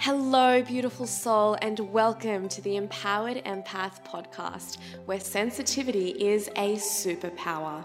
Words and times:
Hello, 0.00 0.62
beautiful 0.62 1.08
soul, 1.08 1.56
and 1.60 1.80
welcome 1.80 2.48
to 2.50 2.62
the 2.62 2.76
Empowered 2.76 3.44
Empath 3.44 4.04
podcast, 4.04 4.78
where 5.06 5.18
sensitivity 5.18 6.10
is 6.10 6.46
a 6.54 6.76
superpower. 6.76 7.84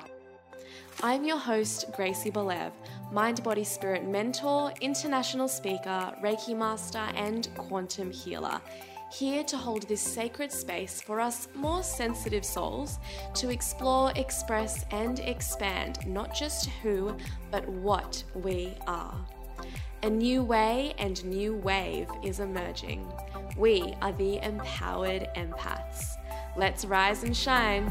I'm 1.02 1.26
your 1.26 1.40
host, 1.40 1.86
Gracie 1.96 2.30
Bolev, 2.30 2.72
mind 3.12 3.44
body 3.44 3.64
spirit 3.64 4.08
mentor, 4.08 4.72
international 4.80 5.48
speaker, 5.48 6.14
Reiki 6.22 6.56
master, 6.56 7.10
and 7.16 7.50
quantum 7.58 8.12
healer. 8.12 8.62
Here 9.12 9.44
to 9.46 9.58
hold 9.58 9.88
this 9.88 10.02
sacred 10.02 10.52
space 10.52 11.02
for 11.02 11.20
us 11.20 11.48
more 11.56 11.82
sensitive 11.82 12.46
souls 12.46 13.00
to 13.34 13.50
explore, 13.50 14.14
express, 14.16 14.86
and 14.92 15.20
expand 15.22 16.06
not 16.06 16.36
just 16.36 16.70
who, 16.84 17.18
but 17.50 17.68
what 17.68 18.24
we 18.36 18.76
are. 18.86 19.16
A 20.04 20.10
new 20.10 20.44
way 20.44 20.94
and 20.98 21.24
new 21.24 21.56
wave 21.56 22.10
is 22.24 22.42
emerging. 22.42 23.10
We 23.56 23.96
are 24.02 24.12
the 24.12 24.46
empowered 24.46 25.30
empaths. 25.38 26.18
Let's 26.58 26.84
rise 26.84 27.24
and 27.24 27.34
shine. 27.34 27.88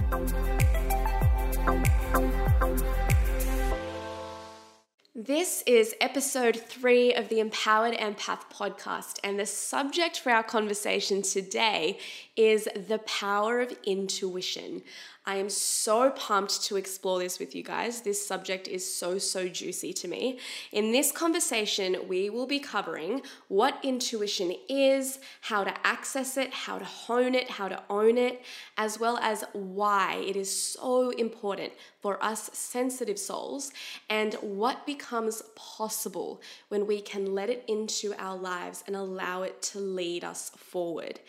This 5.15 5.63
is 5.67 5.95
episode 6.03 6.57
three 6.57 7.15
of 7.15 7.31
the 7.31 7.41
Empowered 7.41 7.95
Empath 7.95 8.51
podcast, 8.53 9.19
and 9.25 9.39
the 9.39 9.47
subject 9.47 10.19
for 10.19 10.33
our 10.33 10.43
conversation 10.43 11.23
today 11.23 11.99
is 12.37 12.69
the 12.89 12.99
power 12.99 13.61
of 13.61 13.77
intuition. 13.85 14.83
I 15.25 15.37
am 15.37 15.51
so 15.51 16.11
pumped 16.11 16.65
to 16.65 16.77
explore 16.77 17.21
this 17.21 17.39
with 17.39 17.55
you 17.55 17.63
guys. 17.63 18.01
This 18.01 18.27
subject 18.27 18.67
is 18.67 18.85
so, 18.85 19.19
so 19.19 19.47
juicy 19.47 19.93
to 19.93 20.09
me. 20.09 20.41
In 20.73 20.91
this 20.91 21.13
conversation, 21.13 21.97
we 22.09 22.29
will 22.29 22.47
be 22.47 22.59
covering 22.59 23.23
what 23.47 23.79
intuition 23.85 24.53
is, 24.69 25.21
how 25.43 25.63
to 25.63 25.87
access 25.87 26.37
it, 26.37 26.53
how 26.53 26.79
to 26.79 26.85
hone 26.85 27.37
it, 27.37 27.51
how 27.51 27.69
to 27.69 27.81
own 27.89 28.19
it, 28.19 28.43
as 28.77 28.99
well 28.99 29.19
as 29.19 29.45
why 29.53 30.17
it 30.27 30.35
is 30.35 30.51
so 30.51 31.11
important 31.11 31.73
for 32.01 32.23
us 32.25 32.51
sensitive 32.53 33.19
souls 33.19 33.71
and 34.11 34.35
what 34.35 34.85
becomes 34.87 35.43
possible 35.55 36.43
when 36.69 36.85
we 36.85 37.01
can 37.01 37.33
let 37.33 37.49
it 37.49 37.63
into 37.69 38.13
our 38.19 38.37
lives 38.37 38.83
and 38.89 38.97
allow 38.97 39.43
it 39.43 39.63
to 39.63 39.79
lead 39.79 40.25
us 40.25 40.51
forward. 40.57 41.21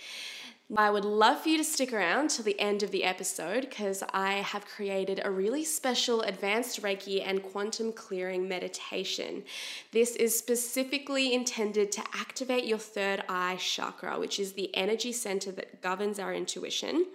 I 0.76 0.90
would 0.90 1.06
love 1.06 1.42
for 1.42 1.50
you 1.50 1.58
to 1.60 1.64
stick 1.64 1.94
around 1.94 2.32
till 2.32 2.46
the 2.46 2.60
end 2.60 2.82
of 2.82 2.90
the 2.90 3.04
episode 3.04 3.62
because 3.62 4.02
I 4.12 4.34
have 4.36 4.66
created 4.66 5.22
a 5.24 5.30
really 5.30 5.64
special 5.64 6.22
advanced 6.22 6.82
Reiki 6.82 7.22
and 7.24 7.44
quantum 7.44 7.92
clearing 7.92 8.48
meditation. 8.48 9.44
This 9.92 10.16
is 10.16 10.38
specifically 10.38 11.32
intended 11.32 11.92
to 11.92 12.04
activate 12.16 12.64
your 12.64 12.80
third 12.80 13.24
eye 13.30 13.58
chakra, 13.58 14.20
which 14.20 14.40
is 14.40 14.54
the 14.54 14.76
energy 14.76 15.12
center 15.12 15.52
that 15.52 15.82
governs 15.84 16.18
our 16.18 16.34
intuition 16.34 17.06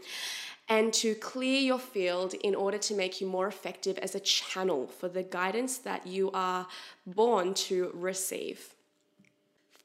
and 0.69 0.92
to 0.92 1.17
clear 1.17 1.59
your 1.59 1.81
field 1.81 2.34
in 2.34 2.55
order 2.55 2.79
to 2.79 2.95
make 2.95 3.20
you 3.20 3.27
more 3.27 3.48
effective 3.48 3.98
as 3.98 4.14
a 4.14 4.20
channel 4.20 4.86
for 4.86 5.09
the 5.09 5.25
guidance 5.25 5.79
that 5.79 6.06
you 6.06 6.31
are 6.33 6.69
born 7.06 7.55
to 7.55 7.91
receive. 7.95 8.75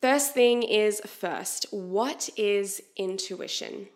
First 0.04 0.34
thing 0.34 0.64
is 0.64 1.00
first, 1.06 1.66
what 1.72 2.30
is 2.36 2.84
intuition? 2.98 3.88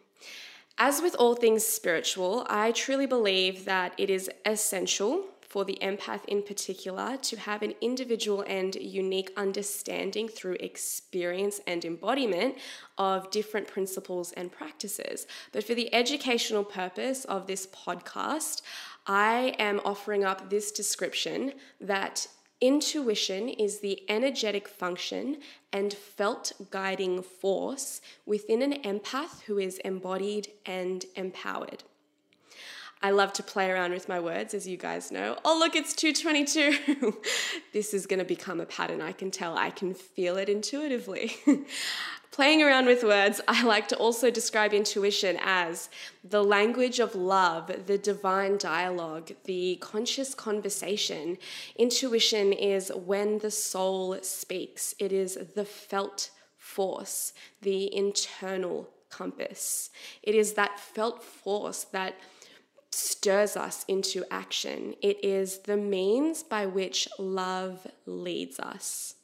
As 0.77 1.02
with 1.02 1.14
all 1.16 1.36
things 1.36 1.66
spiritual, 1.66 2.47
I 2.49 2.72
truly 2.72 3.05
believe 3.05 3.66
that 3.66 3.94
it 3.97 4.09
is 4.09 4.30
essential 4.45 5.25
for 5.41 5.66
the 5.66 5.77
empath 5.81 6.23
in 6.30 6.44
particular 6.44 7.17
to 7.23 7.36
have 7.36 7.61
an 7.61 7.73
individual 7.81 8.45
and 8.47 8.73
unique 8.75 9.33
understanding 9.36 10.30
through 10.30 10.55
experience 10.61 11.59
and 11.67 11.83
embodiment 11.83 12.55
of 12.97 13.30
different 13.30 13.67
principles 13.67 14.31
and 14.31 14.49
practices. 14.49 15.27
But 15.52 15.66
for 15.66 15.75
the 15.75 15.94
educational 15.94 16.64
purpose 16.64 17.25
of 17.25 17.47
this 17.47 17.67
podcast, 17.67 18.61
I 19.08 19.55
am 19.60 19.81
offering 19.83 20.23
up 20.23 20.49
this 20.49 20.71
description 20.71 21.52
that 21.81 22.27
Intuition 22.59 23.49
is 23.49 23.79
the 23.79 24.01
energetic 24.09 24.67
function 24.67 25.37
and 25.71 25.93
felt 25.93 26.53
guiding 26.71 27.21
force 27.21 28.01
within 28.25 28.61
an 28.63 28.81
empath 28.81 29.41
who 29.41 29.59
is 29.59 29.77
embodied 29.79 30.47
and 30.65 31.05
empowered. 31.15 31.83
I 33.01 33.11
love 33.11 33.31
to 33.33 33.43
play 33.43 33.69
around 33.69 33.91
with 33.91 34.09
my 34.09 34.19
words, 34.19 34.55
as 34.55 34.67
you 34.67 34.75
guys 34.75 35.11
know. 35.11 35.37
Oh, 35.45 35.59
look, 35.59 35.75
it's 35.75 35.93
222. 35.93 37.21
this 37.73 37.93
is 37.93 38.07
going 38.07 38.17
to 38.17 38.25
become 38.25 38.59
a 38.59 38.65
pattern. 38.65 39.01
I 39.01 39.11
can 39.11 39.29
tell. 39.29 39.55
I 39.55 39.69
can 39.69 39.93
feel 39.93 40.35
it 40.37 40.49
intuitively. 40.49 41.35
Playing 42.37 42.61
around 42.61 42.86
with 42.86 43.03
words, 43.03 43.42
I 43.48 43.64
like 43.64 43.87
to 43.87 43.98
also 43.98 44.30
describe 44.30 44.71
intuition 44.71 45.39
as 45.42 45.89
the 46.23 46.43
language 46.43 46.99
of 46.99 47.15
love, 47.15 47.87
the 47.87 47.98
divine 47.98 48.59
dialogue, 48.59 49.31
the 49.45 49.77
conscious 49.81 50.36
conversation. 50.36 51.39
Intuition 51.77 52.53
is 52.53 52.92
when 52.93 53.39
the 53.39 53.49
soul 53.49 54.20
speaks, 54.21 54.93
it 54.99 55.11
is 55.11 55.39
the 55.55 55.65
felt 55.65 56.30
force, 56.58 57.33
the 57.64 57.92
internal 57.92 58.87
compass. 59.09 59.89
It 60.21 60.36
is 60.36 60.54
that 60.54 60.80
felt 60.80 61.23
force 61.23 61.86
that 61.86 62.19
stirs 62.92 63.58
us 63.58 63.83
into 63.87 64.23
action. 64.30 64.93
It 65.02 65.25
is 65.25 65.58
the 65.64 65.77
means 65.77 66.43
by 66.43 66.67
which 66.67 67.08
love 67.17 67.87
leads 68.05 68.59
us. 68.59 69.15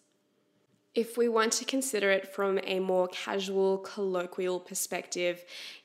If 0.96 1.18
we 1.18 1.28
want 1.28 1.54
to 1.54 1.66
consider 1.66 2.12
it 2.12 2.28
from 2.28 2.59
a 2.66 2.80
more 2.80 3.08
casual, 3.08 3.80
colloquial 3.80 4.59
perspective, 4.59 5.44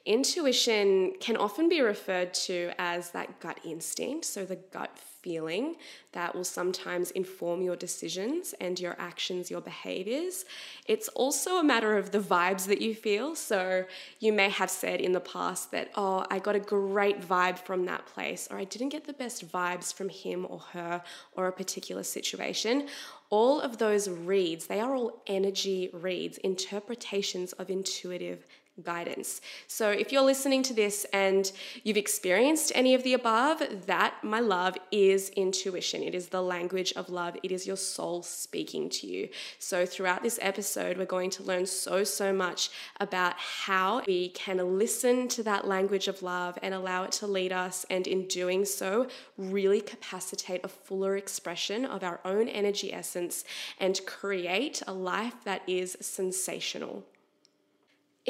intuition 0.08 1.12
can 1.20 1.36
often 1.36 1.68
be 1.68 1.82
referred 1.82 2.32
to 2.32 2.72
as 2.78 3.10
that 3.10 3.40
gut 3.40 3.60
instinct, 3.62 4.24
so 4.24 4.44
the 4.44 4.56
gut 4.56 4.98
feeling 5.20 5.76
that 6.12 6.34
will 6.34 6.44
sometimes 6.44 7.10
inform 7.10 7.60
your 7.60 7.76
decisions 7.76 8.54
and 8.60 8.80
your 8.80 8.96
actions, 8.98 9.50
your 9.50 9.60
behaviors. 9.60 10.46
It's 10.86 11.08
also 11.08 11.58
a 11.58 11.62
matter 11.62 11.98
of 11.98 12.12
the 12.12 12.20
vibes 12.20 12.66
that 12.68 12.80
you 12.80 12.94
feel. 12.94 13.34
So 13.34 13.84
you 14.20 14.32
may 14.32 14.48
have 14.48 14.70
said 14.70 15.02
in 15.02 15.12
the 15.12 15.20
past 15.20 15.70
that, 15.72 15.90
oh, 15.96 16.24
I 16.30 16.38
got 16.38 16.54
a 16.54 16.60
great 16.60 17.20
vibe 17.20 17.58
from 17.58 17.84
that 17.86 18.06
place, 18.06 18.48
or 18.50 18.56
I 18.56 18.64
didn't 18.64 18.88
get 18.88 19.04
the 19.04 19.12
best 19.12 19.46
vibes 19.52 19.92
from 19.92 20.08
him 20.08 20.46
or 20.48 20.60
her 20.72 21.02
or 21.32 21.48
a 21.48 21.52
particular 21.52 22.02
situation 22.02 22.88
all 23.30 23.60
of 23.60 23.76
those 23.78 24.08
reads, 24.08 24.66
they 24.66 24.80
are 24.80 24.94
all 24.94 25.22
energy 25.26 25.90
reads, 25.92 26.38
interpretations 26.38 27.52
of 27.54 27.68
intuitive 27.68 28.46
guidance. 28.84 29.40
So 29.66 29.90
if 29.90 30.12
you're 30.12 30.22
listening 30.22 30.62
to 30.64 30.74
this 30.74 31.06
and 31.12 31.50
you've 31.84 31.96
experienced 31.96 32.72
any 32.74 32.94
of 32.94 33.02
the 33.02 33.14
above, 33.14 33.62
that, 33.86 34.14
my 34.22 34.40
love, 34.40 34.76
is 34.90 35.30
intuition. 35.30 36.02
It 36.02 36.14
is 36.14 36.28
the 36.28 36.42
language 36.42 36.92
of 36.94 37.08
love. 37.08 37.36
It 37.42 37.52
is 37.52 37.66
your 37.66 37.76
soul 37.76 38.22
speaking 38.22 38.88
to 38.90 39.06
you. 39.06 39.28
So 39.58 39.86
throughout 39.86 40.22
this 40.22 40.38
episode, 40.42 40.96
we're 40.96 41.04
going 41.04 41.30
to 41.30 41.42
learn 41.42 41.66
so, 41.66 42.04
so 42.04 42.32
much 42.32 42.70
about 43.00 43.34
how 43.36 44.02
we 44.06 44.30
can 44.30 44.78
listen 44.78 45.28
to 45.28 45.42
that 45.44 45.66
language 45.66 46.08
of 46.08 46.22
love 46.22 46.58
and 46.62 46.74
allow 46.74 47.04
it 47.04 47.12
to 47.12 47.26
lead 47.26 47.52
us. 47.52 47.84
And 47.90 48.06
in 48.06 48.26
doing 48.28 48.64
so, 48.64 49.08
really 49.36 49.80
capacitate 49.80 50.64
a 50.64 50.68
fuller 50.68 51.16
expression 51.16 51.84
of 51.84 52.02
our 52.02 52.20
own 52.24 52.48
energy 52.48 52.92
essence 52.92 53.44
and 53.78 54.00
create 54.06 54.82
a 54.86 54.92
life 54.92 55.44
that 55.44 55.62
is 55.66 55.96
sensational. 56.00 57.04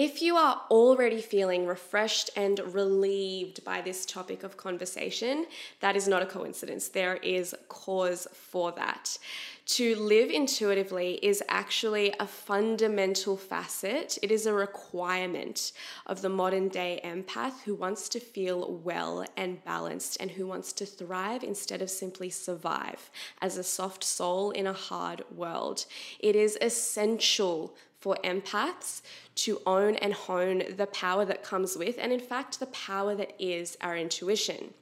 If 0.00 0.22
you 0.22 0.36
are 0.36 0.62
already 0.70 1.20
feeling 1.20 1.66
refreshed 1.66 2.30
and 2.36 2.60
relieved 2.72 3.64
by 3.64 3.80
this 3.80 4.06
topic 4.06 4.44
of 4.44 4.56
conversation, 4.56 5.46
that 5.80 5.96
is 5.96 6.06
not 6.06 6.22
a 6.22 6.26
coincidence. 6.26 6.86
There 6.86 7.16
is 7.16 7.52
cause 7.68 8.28
for 8.32 8.70
that. 8.76 9.18
To 9.66 9.96
live 9.96 10.30
intuitively 10.30 11.18
is 11.20 11.42
actually 11.48 12.14
a 12.20 12.28
fundamental 12.28 13.36
facet, 13.36 14.18
it 14.22 14.30
is 14.30 14.46
a 14.46 14.52
requirement 14.52 15.72
of 16.06 16.22
the 16.22 16.28
modern 16.28 16.68
day 16.68 17.00
empath 17.04 17.62
who 17.64 17.74
wants 17.74 18.08
to 18.10 18.20
feel 18.20 18.80
well 18.84 19.26
and 19.36 19.62
balanced 19.64 20.16
and 20.20 20.30
who 20.30 20.46
wants 20.46 20.72
to 20.74 20.86
thrive 20.86 21.42
instead 21.42 21.82
of 21.82 21.90
simply 21.90 22.30
survive 22.30 23.10
as 23.42 23.58
a 23.58 23.64
soft 23.64 24.04
soul 24.04 24.52
in 24.52 24.68
a 24.68 24.72
hard 24.72 25.24
world. 25.34 25.86
It 26.20 26.36
is 26.36 26.56
essential 26.62 27.74
for 28.00 28.16
empaths 28.24 29.02
to 29.34 29.60
own 29.66 29.96
and 29.96 30.12
hone 30.12 30.62
the 30.76 30.86
power 30.86 31.24
that 31.24 31.42
comes 31.42 31.76
with, 31.76 31.96
and 31.98 32.12
in 32.12 32.20
fact, 32.20 32.60
the 32.60 32.66
power 32.66 33.14
that 33.14 33.32
is 33.38 33.76
our 33.80 33.96
intuition. 33.96 34.72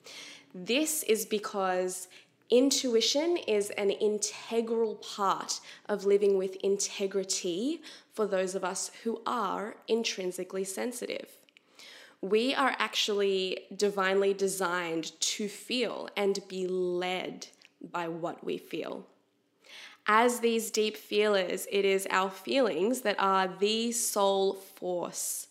This 0.55 1.03
is 1.03 1.27
because 1.27 2.09
intuition 2.51 3.37
is 3.37 3.71
an 3.71 3.91
integral 3.91 4.97
part 4.97 5.61
of 5.89 6.05
living 6.05 6.39
with 6.39 6.57
integrity 6.57 7.83
for 8.13 8.27
those 8.27 8.55
of 8.55 8.65
us 8.65 8.91
who 9.05 9.21
are 9.27 9.77
intrinsically 9.89 10.65
sensitive. 10.65 11.29
We 12.21 12.55
are 12.55 12.75
actually 12.79 13.67
divinely 13.77 14.33
designed 14.33 15.19
to 15.21 15.49
feel 15.49 16.09
and 16.17 16.39
be 16.49 16.67
led 16.67 17.49
by 17.81 18.09
what 18.09 18.43
we 18.43 18.57
feel. 18.57 19.07
As 20.09 20.39
these 20.39 20.71
deep 20.71 20.97
feelers, 20.97 21.67
it 21.71 21.85
is 21.85 22.07
our 22.11 22.31
feelings 22.31 23.01
that 23.01 23.17
are 23.19 23.49
the 23.49 23.91
soul 23.91 24.55
force, 24.55 25.49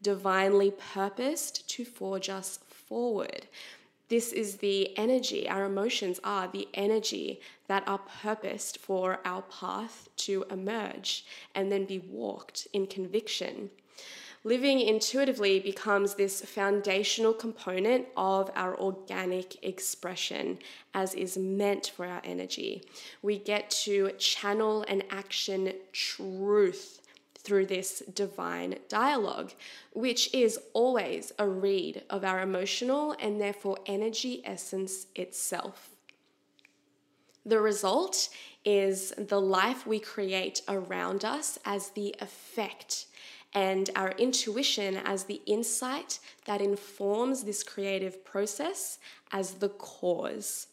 divinely 0.00 0.70
purposed 0.70 1.68
to 1.70 1.84
forge 1.84 2.28
us 2.28 2.60
forward. 2.68 3.48
This 4.08 4.32
is 4.32 4.58
the 4.58 4.96
energy, 4.96 5.48
our 5.48 5.64
emotions 5.64 6.20
are 6.22 6.46
the 6.46 6.68
energy 6.74 7.40
that 7.66 7.82
are 7.88 7.98
purposed 7.98 8.78
for 8.78 9.18
our 9.24 9.42
path 9.42 10.08
to 10.18 10.44
emerge 10.48 11.26
and 11.56 11.72
then 11.72 11.84
be 11.84 11.98
walked 11.98 12.68
in 12.72 12.86
conviction. 12.86 13.70
Living 14.44 14.80
intuitively 14.80 15.58
becomes 15.58 16.14
this 16.14 16.40
foundational 16.40 17.32
component 17.32 18.06
of 18.16 18.50
our 18.54 18.78
organic 18.78 19.62
expression, 19.64 20.58
as 20.94 21.14
is 21.14 21.36
meant 21.36 21.92
for 21.96 22.06
our 22.06 22.20
energy. 22.24 22.84
We 23.22 23.38
get 23.38 23.70
to 23.84 24.12
channel 24.18 24.84
and 24.86 25.04
action 25.10 25.72
truth 25.92 27.00
through 27.46 27.66
this 27.66 28.02
divine 28.12 28.76
dialogue, 28.88 29.52
which 29.92 30.34
is 30.34 30.58
always 30.72 31.32
a 31.38 31.48
read 31.48 32.02
of 32.10 32.24
our 32.24 32.40
emotional 32.40 33.14
and 33.20 33.40
therefore 33.40 33.78
energy 33.86 34.42
essence 34.44 35.06
itself. 35.14 35.90
The 37.44 37.60
result 37.60 38.28
is 38.64 39.12
the 39.16 39.40
life 39.40 39.86
we 39.86 40.00
create 40.00 40.62
around 40.68 41.24
us 41.24 41.60
as 41.64 41.90
the 41.90 42.16
effect 42.20 43.06
and 43.56 43.88
our 43.96 44.10
intuition 44.18 44.98
as 44.98 45.24
the 45.24 45.40
insight 45.46 46.20
that 46.44 46.60
informs 46.60 47.42
this 47.42 47.62
creative 47.62 48.22
process 48.22 48.98
as 49.32 49.54
the 49.54 49.70
cause. 49.70 50.66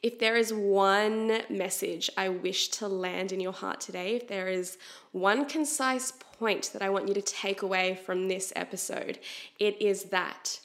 If 0.00 0.20
there 0.20 0.36
is 0.36 0.54
one 0.54 1.42
message 1.50 2.08
I 2.16 2.28
wish 2.28 2.68
to 2.68 2.86
land 2.86 3.32
in 3.32 3.40
your 3.40 3.52
heart 3.52 3.80
today, 3.80 4.14
if 4.14 4.28
there 4.28 4.46
is 4.46 4.78
one 5.10 5.46
concise 5.46 6.12
point 6.12 6.70
that 6.72 6.80
I 6.80 6.90
want 6.90 7.08
you 7.08 7.14
to 7.14 7.20
take 7.20 7.62
away 7.62 7.98
from 8.06 8.28
this 8.28 8.52
episode, 8.54 9.18
it 9.58 9.82
is 9.82 10.04
that 10.04 10.60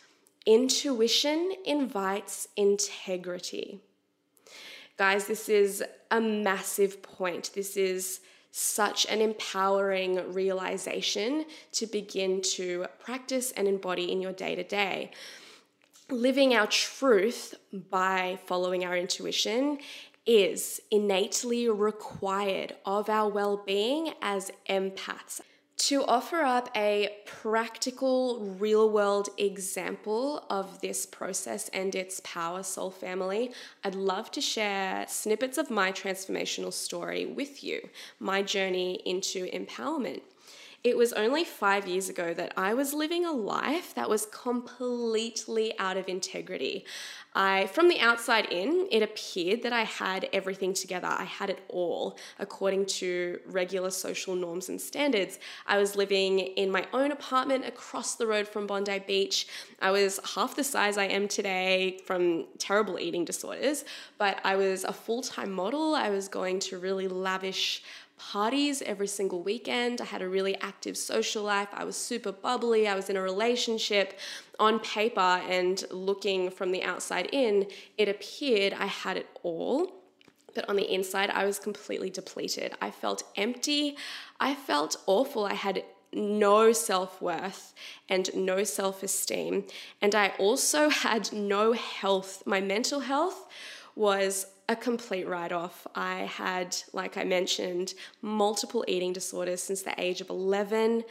intuition 0.46 1.54
invites 1.66 2.48
integrity. 2.56 3.80
Guys, 4.96 5.26
this 5.26 5.50
is 5.50 5.84
a 6.12 6.22
massive 6.22 7.02
point. 7.02 7.50
This 7.56 7.76
is 7.76 8.22
such 8.58 9.06
an 9.08 9.20
empowering 9.20 10.32
realization 10.32 11.44
to 11.74 11.86
begin 11.86 12.42
to 12.42 12.86
practice 13.00 13.52
and 13.52 13.68
embody 13.68 14.10
in 14.10 14.22
your 14.22 14.32
day 14.32 14.56
to 14.56 14.64
day. 14.64 15.12
Living 16.10 16.56
our 16.56 16.66
truth 16.66 17.54
by 17.90 18.40
following 18.46 18.86
our 18.86 18.96
intuition 18.96 19.78
is 20.26 20.80
innately 20.90 21.68
required 21.68 22.74
of 22.86 23.10
our 23.10 23.30
well 23.30 23.58
being 23.58 24.14
as 24.22 24.52
empaths 24.70 25.42
to 25.78 26.06
offer 26.06 26.38
up 26.38 26.70
a 26.76 27.10
practical, 27.26 28.40
real 28.58 28.90
world 28.90 29.30
example 29.38 30.46
of 30.50 30.80
this 30.82 31.06
process 31.06 31.70
and 31.70 31.94
its 31.94 32.22
power, 32.24 32.64
Soul 32.64 32.92
Family, 32.92 33.52
I'd 33.84 33.96
love 33.96 34.32
to 34.32 34.42
share 34.42 35.06
snippets 35.08 35.58
of 35.58 35.70
my 35.70 35.92
transformational 35.92 36.72
story 36.72 37.26
with 37.26 37.64
you, 37.64 37.90
my 38.20 38.42
journey 38.42 39.02
into 39.06 39.48
empowerment. 39.52 40.22
It 40.86 40.96
was 40.96 41.14
only 41.14 41.44
five 41.44 41.88
years 41.88 42.10
ago 42.10 42.32
that 42.36 42.54
I 42.56 42.76
was 42.76 42.94
living 42.94 43.26
a 43.26 43.32
life 43.32 43.96
that 43.96 44.08
was 44.08 44.28
completely 44.28 45.74
out 45.80 45.98
of 45.98 46.08
integrity. 46.08 46.86
I, 47.34 47.66
from 47.66 47.90
the 47.90 48.00
outside 48.00 48.46
in, 48.52 48.88
it 48.92 49.02
appeared 49.02 49.64
that 49.64 49.74
I 49.74 49.82
had 49.82 50.30
everything 50.32 50.76
together. 50.76 51.08
I 51.08 51.24
had 51.24 51.50
it 51.50 51.60
all 51.70 52.20
according 52.38 52.86
to 52.86 53.40
regular 53.48 53.90
social 53.90 54.36
norms 54.36 54.70
and 54.70 54.80
standards. 54.80 55.40
I 55.66 55.80
was 55.80 55.96
living 55.96 56.38
in 56.40 56.70
my 56.70 56.86
own 56.94 57.12
apartment 57.12 57.66
across 57.66 58.14
the 58.16 58.28
road 58.28 58.48
from 58.48 58.68
Bondi 58.68 59.00
Beach. 59.00 59.48
I 59.82 59.90
was 59.90 60.20
half 60.36 60.56
the 60.56 60.64
size 60.64 61.00
I 61.00 61.06
am 61.06 61.28
today 61.28 62.00
from 62.06 62.46
terrible 62.60 63.00
eating 63.00 63.26
disorders, 63.26 63.86
but 64.20 64.40
I 64.44 64.56
was 64.56 64.84
a 64.84 64.94
full 64.94 65.24
time 65.24 65.52
model. 65.52 65.96
I 65.96 66.12
was 66.12 66.28
going 66.28 66.60
to 66.60 66.78
really 66.78 67.08
lavish 67.08 67.82
parties 68.18 68.82
every 68.82 69.08
single 69.08 69.42
weekend. 69.42 70.02
I 70.02 70.06
had 70.06 70.22
a 70.22 70.30
really 70.30 70.56
active 70.62 70.98
social 70.98 71.44
life. 71.44 71.68
I 71.74 71.84
was 71.84 71.96
super 71.96 72.32
bubbly. 72.32 72.88
I 72.88 72.96
was 72.96 73.10
in 73.10 73.18
a 73.18 73.22
relationship. 73.22 74.20
On 74.60 74.80
paper 74.80 75.20
and 75.50 75.84
looking 75.92 76.50
from 76.50 76.72
the 76.72 76.84
outside 76.84 77.30
in, 77.32 77.68
it 77.98 78.08
appeared 78.08 78.74
I 78.74 78.86
had 78.86 79.18
it 79.18 79.28
all. 79.44 79.92
But 80.54 80.70
on 80.70 80.78
the 80.78 80.94
inside, 80.94 81.30
I 81.30 81.46
was 81.46 81.60
completely 81.60 82.10
depleted. 82.10 82.74
I 82.82 82.90
felt 82.90 83.24
empty. 83.36 83.98
I 84.40 84.56
felt 84.56 84.96
awful. 85.06 85.46
I 85.46 85.54
had 85.54 85.84
no 86.14 86.72
self 86.72 87.22
worth 87.22 87.74
and 88.08 88.34
no 88.34 88.64
self 88.64 89.04
esteem. 89.04 89.66
And 90.02 90.16
I 90.16 90.30
also 90.40 90.90
had 90.90 91.34
no 91.34 91.74
health. 91.74 92.44
My 92.46 92.62
mental 92.62 93.02
health 93.02 93.48
was 93.96 94.48
a 94.68 94.76
complete 94.76 95.28
write 95.28 95.52
off. 95.52 95.86
I 95.94 96.22
had, 96.22 96.76
like 96.92 97.18
I 97.18 97.24
mentioned, 97.24 97.94
multiple 98.22 98.84
eating 98.88 99.14
disorders 99.14 99.62
since 99.62 99.84
the 99.84 100.00
age 100.02 100.22
of 100.22 100.30
11. 100.30 101.04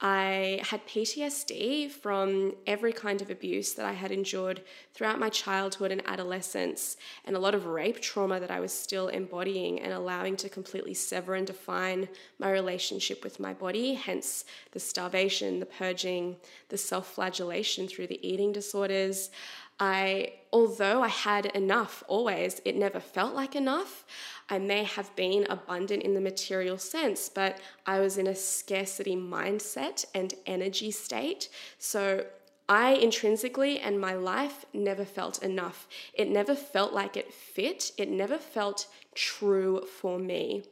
I 0.00 0.60
had 0.62 0.86
PTSD 0.86 1.90
from 1.90 2.54
every 2.66 2.92
kind 2.92 3.20
of 3.20 3.28
abuse 3.28 3.74
that 3.74 3.84
I 3.84 3.92
had 3.92 4.12
endured 4.12 4.62
throughout 4.94 5.18
my 5.18 5.28
childhood 5.28 5.92
and 5.92 6.06
adolescence, 6.06 6.96
and 7.26 7.36
a 7.36 7.38
lot 7.38 7.54
of 7.54 7.66
rape 7.66 8.00
trauma 8.00 8.40
that 8.40 8.50
I 8.50 8.60
was 8.60 8.72
still 8.72 9.08
embodying 9.08 9.80
and 9.80 9.92
allowing 9.92 10.36
to 10.36 10.48
completely 10.48 10.94
sever 10.94 11.34
and 11.34 11.46
define 11.46 12.08
my 12.38 12.50
relationship 12.50 13.22
with 13.22 13.40
my 13.40 13.52
body, 13.52 13.94
hence 13.94 14.44
the 14.70 14.80
starvation, 14.80 15.60
the 15.60 15.66
purging, 15.66 16.36
the 16.70 16.78
self 16.78 17.12
flagellation 17.12 17.86
through 17.86 18.06
the 18.06 18.26
eating 18.26 18.52
disorders. 18.52 19.30
I, 19.80 20.34
although 20.52 21.02
I 21.02 21.08
had 21.08 21.46
enough 21.46 22.04
always, 22.06 22.60
it 22.66 22.76
never 22.76 23.00
felt 23.00 23.34
like 23.34 23.56
enough. 23.56 24.04
I 24.50 24.58
may 24.58 24.84
have 24.84 25.14
been 25.16 25.46
abundant 25.48 26.02
in 26.02 26.12
the 26.12 26.20
material 26.20 26.76
sense, 26.76 27.30
but 27.30 27.58
I 27.86 28.00
was 28.00 28.18
in 28.18 28.26
a 28.26 28.34
scarcity 28.34 29.16
mindset 29.16 30.04
and 30.14 30.34
energy 30.44 30.90
state. 30.90 31.48
So 31.78 32.26
I 32.68 32.90
intrinsically 32.90 33.80
and 33.80 33.98
my 33.98 34.14
life 34.14 34.66
never 34.74 35.06
felt 35.06 35.42
enough. 35.42 35.88
It 36.12 36.28
never 36.28 36.54
felt 36.54 36.92
like 36.92 37.16
it 37.16 37.32
fit. 37.32 37.92
It 37.96 38.10
never 38.10 38.36
felt 38.36 38.86
true 39.14 39.86
for 39.86 40.18
me 40.18 40.64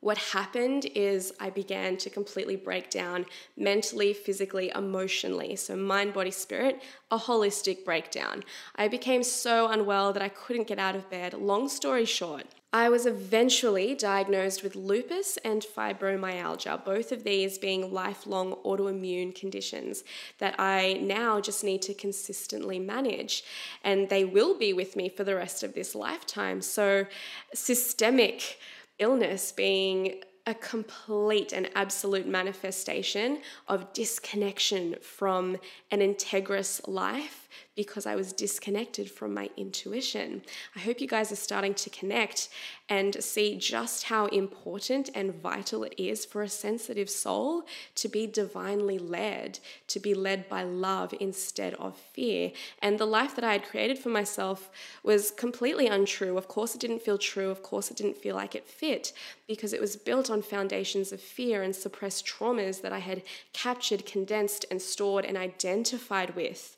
what 0.00 0.18
happened 0.18 0.86
is 0.94 1.32
I 1.40 1.50
began 1.50 1.96
to 1.98 2.10
completely 2.10 2.56
break 2.56 2.90
down 2.90 3.26
mentally, 3.56 4.12
physically, 4.12 4.70
emotionally. 4.74 5.56
So, 5.56 5.74
mind, 5.74 6.12
body, 6.12 6.30
spirit, 6.30 6.82
a 7.10 7.18
holistic 7.18 7.84
breakdown. 7.84 8.44
I 8.76 8.88
became 8.88 9.22
so 9.22 9.68
unwell 9.68 10.12
that 10.12 10.22
I 10.22 10.28
couldn't 10.28 10.68
get 10.68 10.78
out 10.78 10.96
of 10.96 11.08
bed. 11.10 11.34
Long 11.34 11.68
story 11.68 12.04
short, 12.04 12.44
I 12.72 12.90
was 12.90 13.06
eventually 13.06 13.94
diagnosed 13.94 14.62
with 14.62 14.76
lupus 14.76 15.38
and 15.38 15.62
fibromyalgia, 15.62 16.84
both 16.84 17.10
of 17.10 17.24
these 17.24 17.56
being 17.56 17.90
lifelong 17.90 18.56
autoimmune 18.66 19.34
conditions 19.34 20.04
that 20.38 20.56
I 20.58 21.00
now 21.00 21.40
just 21.40 21.64
need 21.64 21.80
to 21.82 21.94
consistently 21.94 22.78
manage. 22.78 23.44
And 23.82 24.10
they 24.10 24.26
will 24.26 24.58
be 24.58 24.74
with 24.74 24.94
me 24.94 25.08
for 25.08 25.24
the 25.24 25.36
rest 25.36 25.62
of 25.62 25.72
this 25.72 25.94
lifetime. 25.94 26.60
So, 26.60 27.06
systemic 27.54 28.58
illness 28.98 29.52
being 29.52 30.22
a 30.46 30.54
complete 30.54 31.52
and 31.52 31.68
absolute 31.74 32.26
manifestation 32.26 33.40
of 33.66 33.92
disconnection 33.92 34.94
from 35.02 35.56
an 35.90 35.98
integrous 35.98 36.86
life 36.86 37.45
because 37.74 38.06
I 38.06 38.16
was 38.16 38.32
disconnected 38.32 39.10
from 39.10 39.34
my 39.34 39.50
intuition. 39.56 40.42
I 40.74 40.80
hope 40.80 41.00
you 41.00 41.06
guys 41.06 41.30
are 41.30 41.36
starting 41.36 41.74
to 41.74 41.90
connect 41.90 42.48
and 42.88 43.22
see 43.22 43.56
just 43.56 44.04
how 44.04 44.26
important 44.26 45.10
and 45.14 45.34
vital 45.34 45.84
it 45.84 45.94
is 45.98 46.24
for 46.24 46.42
a 46.42 46.48
sensitive 46.48 47.10
soul 47.10 47.64
to 47.96 48.08
be 48.08 48.26
divinely 48.26 48.98
led, 48.98 49.58
to 49.88 50.00
be 50.00 50.14
led 50.14 50.48
by 50.48 50.62
love 50.62 51.14
instead 51.20 51.74
of 51.74 51.96
fear. 51.96 52.52
And 52.80 52.98
the 52.98 53.06
life 53.06 53.34
that 53.34 53.44
I 53.44 53.52
had 53.52 53.64
created 53.64 53.98
for 53.98 54.08
myself 54.08 54.70
was 55.02 55.30
completely 55.30 55.86
untrue. 55.86 56.38
Of 56.38 56.48
course, 56.48 56.74
it 56.74 56.80
didn't 56.80 57.02
feel 57.02 57.18
true. 57.18 57.50
Of 57.50 57.62
course, 57.62 57.90
it 57.90 57.96
didn't 57.96 58.16
feel 58.16 58.36
like 58.36 58.54
it 58.54 58.66
fit 58.66 59.12
because 59.46 59.72
it 59.72 59.80
was 59.80 59.96
built 59.96 60.30
on 60.30 60.42
foundations 60.42 61.12
of 61.12 61.20
fear 61.20 61.62
and 61.62 61.74
suppressed 61.74 62.26
traumas 62.26 62.80
that 62.82 62.92
I 62.92 62.98
had 62.98 63.22
captured, 63.52 64.06
condensed, 64.06 64.64
and 64.70 64.80
stored 64.80 65.24
and 65.24 65.36
identified 65.36 66.34
with 66.34 66.76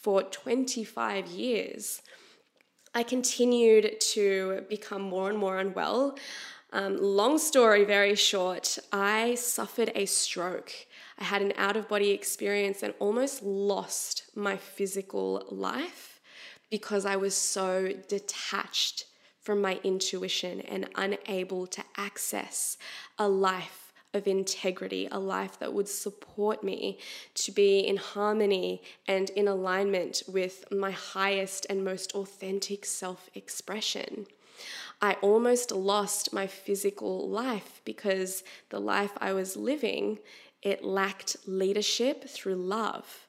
for 0.00 0.22
25 0.22 1.26
years. 1.28 2.02
I 2.94 3.02
continued 3.02 4.00
to 4.12 4.64
become 4.68 5.02
more 5.02 5.30
and 5.30 5.38
more 5.38 5.58
unwell. 5.58 6.18
Um, 6.72 6.96
long 6.96 7.38
story, 7.38 7.84
very 7.84 8.14
short, 8.14 8.78
I 8.92 9.34
suffered 9.34 9.90
a 9.94 10.06
stroke. 10.06 10.72
I 11.18 11.24
had 11.24 11.42
an 11.42 11.52
out 11.56 11.76
of 11.76 11.88
body 11.88 12.10
experience 12.10 12.82
and 12.82 12.94
almost 12.98 13.42
lost 13.42 14.24
my 14.34 14.56
physical 14.56 15.44
life 15.50 16.20
because 16.70 17.04
I 17.04 17.16
was 17.16 17.34
so 17.34 17.92
detached 18.08 19.06
from 19.40 19.60
my 19.60 19.80
intuition 19.82 20.60
and 20.60 20.88
unable 20.94 21.66
to 21.66 21.82
access 21.96 22.76
a 23.18 23.28
life 23.28 23.79
of 24.12 24.26
integrity, 24.26 25.08
a 25.10 25.18
life 25.18 25.58
that 25.58 25.72
would 25.72 25.88
support 25.88 26.64
me 26.64 26.98
to 27.34 27.52
be 27.52 27.80
in 27.80 27.96
harmony 27.96 28.82
and 29.06 29.30
in 29.30 29.46
alignment 29.46 30.22
with 30.26 30.64
my 30.72 30.90
highest 30.90 31.66
and 31.70 31.84
most 31.84 32.12
authentic 32.14 32.84
self 32.84 33.28
expression. 33.34 34.26
I 35.00 35.14
almost 35.22 35.72
lost 35.72 36.32
my 36.32 36.46
physical 36.46 37.28
life 37.28 37.80
because 37.84 38.42
the 38.68 38.80
life 38.80 39.12
I 39.18 39.32
was 39.32 39.56
living, 39.56 40.18
it 40.62 40.84
lacked 40.84 41.36
leadership 41.46 42.28
through 42.28 42.56
love. 42.56 43.26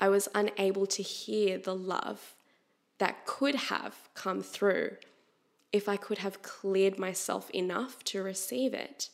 I 0.00 0.08
was 0.08 0.28
unable 0.34 0.86
to 0.86 1.02
hear 1.02 1.58
the 1.58 1.74
love 1.74 2.34
that 2.98 3.26
could 3.26 3.54
have 3.54 3.96
come 4.14 4.42
through 4.42 4.96
if 5.72 5.88
I 5.88 5.96
could 5.96 6.18
have 6.18 6.42
cleared 6.42 6.98
myself 6.98 7.50
enough 7.50 8.02
to 8.04 8.22
receive 8.22 8.74
it. 8.74 9.10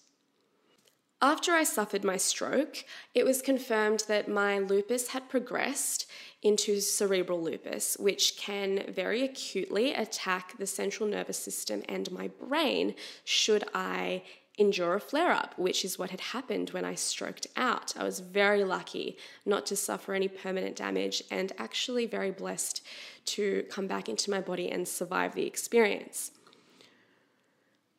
After 1.21 1.53
I 1.53 1.65
suffered 1.65 2.05
my 2.05 2.17
stroke, 2.17 2.85
it 3.13 3.25
was 3.25 3.43
confirmed 3.43 4.05
that 4.07 4.29
my 4.29 4.61
lupus 4.61 5.09
had 5.09 5.29
progressed 5.29 6.07
into 6.43 6.81
cerebral 6.81 7.43
lupus, 7.43 7.97
which 7.99 8.37
can 8.37 8.85
very 8.89 9.25
acutely 9.25 9.95
attack 9.95 10.57
the 10.59 10.67
central 10.67 11.09
nervous 11.09 11.39
system 11.39 11.83
and 11.89 12.13
my 12.13 12.29
brain 12.29 12.95
should 13.25 13.65
I 13.75 14.23
endure 14.59 14.95
a 14.95 15.01
flare 15.01 15.33
up, 15.33 15.59
which 15.59 15.85
is 15.85 15.99
what 15.99 16.11
had 16.11 16.21
happened 16.21 16.71
when 16.71 16.85
I 16.85 16.95
stroked 16.95 17.49
out. 17.57 17.97
I 17.97 18.05
was 18.05 18.21
very 18.21 18.63
lucky 18.63 19.17
not 19.45 19.67
to 19.67 19.77
suffer 19.77 20.15
any 20.15 20.29
permanent 20.29 20.77
damage 20.77 21.23
and 21.33 21.53
actually 21.59 22.07
very 22.07 22.31
blessed 22.31 22.85
to 23.27 23.65
come 23.71 23.89
back 23.89 24.09
into 24.09 24.31
my 24.31 24.41
body 24.41 24.71
and 24.71 24.87
survive 24.87 25.35
the 25.35 25.47
experience. 25.47 26.31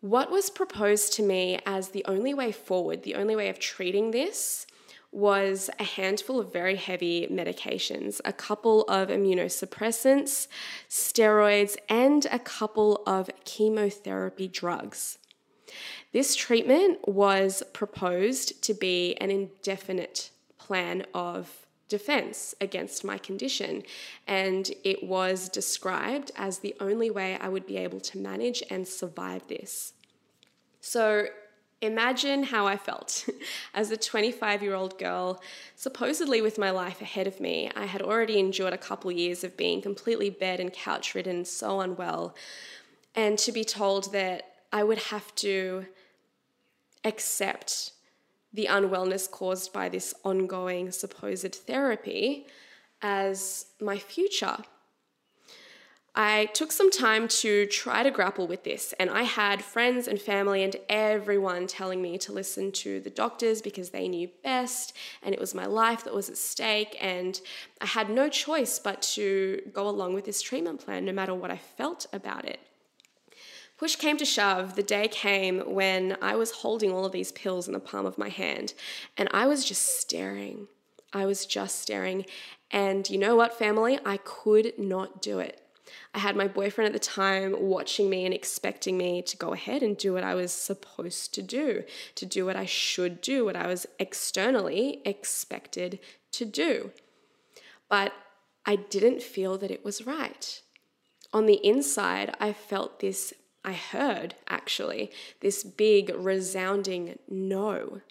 What 0.01 0.32
was 0.32 0.50
proposed 0.50 1.13
to 1.13 1.24
me 1.24 1.60
as 1.65 1.89
the 1.89 2.06
only 2.06 2.34
way 2.34 2.53
forward, 2.53 3.03
the 3.03 3.15
only 3.15 3.36
way 3.36 3.50
of 3.50 3.60
treating 3.60 4.12
this, 4.12 4.65
was 5.12 5.70
a 5.77 5.84
handful 5.84 6.39
of 6.39 6.53
very 6.53 6.77
heavy 6.77 7.27
medications, 7.27 8.22
a 8.24 8.32
couple 8.32 8.84
of 8.84 9.10
immunosuppressants, 9.10 10.48
steroids, 10.88 11.75
and 11.89 12.27
a 12.32 12.39
couple 12.39 13.03
of 13.06 13.29
chemotherapy 13.44 14.48
drugs. 14.48 15.18
This 16.13 16.36
treatment 16.36 17.08
was 17.08 17.62
proposed 17.74 18.63
to 18.63 18.74
be 18.74 19.15
an 19.15 19.32
indefinite 19.32 20.29
plan 20.58 21.06
of 21.13 21.68
defense 21.89 22.55
against 22.62 23.03
my 23.03 23.17
condition, 23.17 23.84
and 24.27 24.72
it 24.84 25.03
was 25.03 25.50
described 25.50 26.31
as 26.38 26.60
the 26.60 26.75
only 26.79 27.10
way 27.10 27.38
I 27.41 27.50
would 27.50 27.65
be 27.65 27.77
able 27.77 28.00
to 28.01 28.17
manage 28.17 28.63
and 28.69 28.88
survive 28.88 29.48
this. 29.48 29.93
So, 30.79 31.25
imagine 31.81 32.43
how 32.43 32.67
I 32.67 32.77
felt 32.77 33.27
as 33.74 33.89
a 33.91 33.98
25 33.98 34.62
year 34.62 34.75
old 34.75 34.98
girl, 34.98 35.41
supposedly 35.75 36.41
with 36.41 36.58
my 36.58 36.69
life 36.69 37.01
ahead 37.01 37.27
of 37.27 37.39
me. 37.39 37.72
I 37.75 37.86
had 37.86 38.01
already 38.01 38.39
endured 38.39 38.74
a 38.74 38.77
couple 38.77 39.12
years 39.12 39.43
of 39.43 39.58
being 39.58 39.81
completely 39.81 40.29
bed 40.29 40.60
and 40.60 40.72
couch 40.72 41.15
ridden, 41.15 41.43
so 41.43 41.81
unwell, 41.81 42.36
and 43.15 43.38
to 43.39 43.51
be 43.51 43.63
told 43.63 44.13
that 44.13 44.43
I 44.72 44.84
would 44.84 45.00
have 45.00 45.34
to 45.36 45.86
accept 47.03 47.93
the 48.53 48.65
unwellness 48.65 49.29
caused 49.29 49.72
by 49.72 49.89
this 49.89 50.13
ongoing 50.24 50.91
supposed 50.91 51.56
therapy 51.56 52.48
as 53.01 53.65
my 53.79 53.98
future. 53.98 54.58
I 56.15 56.48
took 56.48 56.72
some 56.72 56.89
time 56.89 57.27
to 57.27 57.68
try 57.68 58.03
to 58.03 58.12
grapple 58.12 58.48
with 58.48 58.63
this, 58.63 58.94
and 59.00 59.10
I 59.10 59.24
had 59.24 59.63
friends 59.63 60.08
and 60.08 60.20
family 60.20 60.63
and 60.63 60.75
everyone 60.89 61.68
telling 61.68 62.01
me 62.01 62.18
to 62.18 62.34
listen 62.34 62.72
to 62.74 63.00
the 63.00 63.12
doctors 63.12 63.62
because 63.62 63.91
they 63.91 64.08
knew 64.08 64.29
best, 64.44 64.98
and 65.22 65.34
it 65.34 65.39
was 65.39 65.53
my 65.53 65.65
life 65.65 66.03
that 66.03 66.13
was 66.13 66.27
at 66.29 66.38
stake, 66.38 66.98
and 67.00 67.39
I 67.79 67.86
had 67.86 68.10
no 68.10 68.27
choice 68.27 68.79
but 68.79 69.01
to 69.13 69.62
go 69.72 69.88
along 69.88 70.13
with 70.13 70.25
this 70.25 70.41
treatment 70.41 70.84
plan 70.84 71.06
no 71.06 71.13
matter 71.13 71.36
what 71.36 71.51
I 71.51 71.58
felt 71.58 72.08
about 72.12 72.46
it. 72.46 72.60
Push 73.79 73.95
came 73.95 74.17
to 74.17 74.25
shove, 74.25 74.75
the 74.75 74.83
day 74.83 75.07
came 75.07 75.59
when 75.62 76.17
I 76.21 76.36
was 76.36 76.51
holding 76.51 76.91
all 76.91 77.05
of 77.05 77.13
these 77.13 77.31
pills 77.31 77.65
in 77.65 77.71
the 77.71 77.79
palm 77.79 78.05
of 78.05 78.17
my 78.17 78.27
hand 78.27 78.74
and 79.17 79.29
I 79.31 79.48
was 79.48 79.63
just 79.63 80.01
staring. 80.01 80.67
I 81.13 81.25
was 81.25 81.45
just 81.45 81.81
staring. 81.81 82.25
And 82.69 83.09
you 83.09 83.17
know 83.17 83.38
what, 83.38 83.57
family? 83.57 83.98
I 84.05 84.17
could 84.17 84.77
not 84.77 85.21
do 85.21 85.39
it. 85.39 85.62
I 86.13 86.19
had 86.19 86.36
my 86.36 86.45
boyfriend 86.45 86.88
at 86.88 86.93
the 86.93 87.00
time 87.00 87.55
watching 87.57 88.09
me 88.09 88.25
and 88.25 88.33
expecting 88.33 88.98
me 88.98 89.21
to 89.21 89.38
go 89.38 89.53
ahead 89.53 89.81
and 89.81 89.95
do 89.95 90.12
what 90.12 90.25
I 90.25 90.36
was 90.36 90.51
supposed 90.51 91.33
to 91.36 91.41
do, 91.41 91.83
to 92.15 92.25
do 92.25 92.45
what 92.45 92.57
I 92.57 92.65
should 92.65 93.21
do, 93.21 93.45
what 93.45 93.55
I 93.55 93.67
was 93.67 93.86
externally 93.98 95.01
expected 95.05 96.00
to 96.33 96.43
do. 96.43 96.91
But 97.88 98.12
I 98.65 98.75
didn't 98.75 99.21
feel 99.21 99.57
that 99.57 99.71
it 99.71 99.86
was 99.86 100.05
right. 100.05 100.62
On 101.31 101.45
the 101.45 101.65
inside, 101.65 102.36
I 102.41 102.51
felt 102.51 103.00
this 103.00 103.33
I 103.69 103.73
heard 103.73 104.33
actually 104.47 105.11
this 105.41 105.63
big 105.63 106.11
resounding 106.15 107.19
no. 107.29 108.01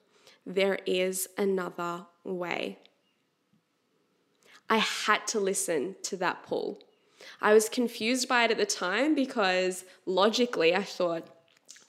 There 0.47 0.79
is 0.87 1.27
another 1.37 2.07
way. 2.23 2.79
I 4.71 4.77
had 4.77 5.27
to 5.27 5.41
listen 5.41 5.97
to 6.05 6.17
that 6.19 6.45
pull. 6.45 6.79
I 7.41 7.55
was 7.55 7.69
confused 7.69 8.29
by 8.29 8.45
it 8.45 8.53
at 8.53 8.57
the 8.57 8.67
time 8.67 9.17
because 9.17 9.85
logically 10.07 10.77
I 10.77 10.85
thought, 10.85 11.27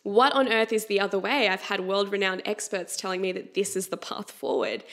what 0.04 0.32
on 0.34 0.52
earth 0.52 0.72
is 0.72 0.86
the 0.86 1.00
other 1.00 1.20
way? 1.20 1.50
I've 1.50 1.64
had 1.64 1.82
world 1.82 2.12
renowned 2.12 2.42
experts 2.46 2.96
telling 2.96 3.20
me 3.20 3.34
that 3.34 3.54
this 3.54 3.76
is 3.76 3.88
the 3.88 3.98
path 3.98 4.32
forward. 4.32 4.84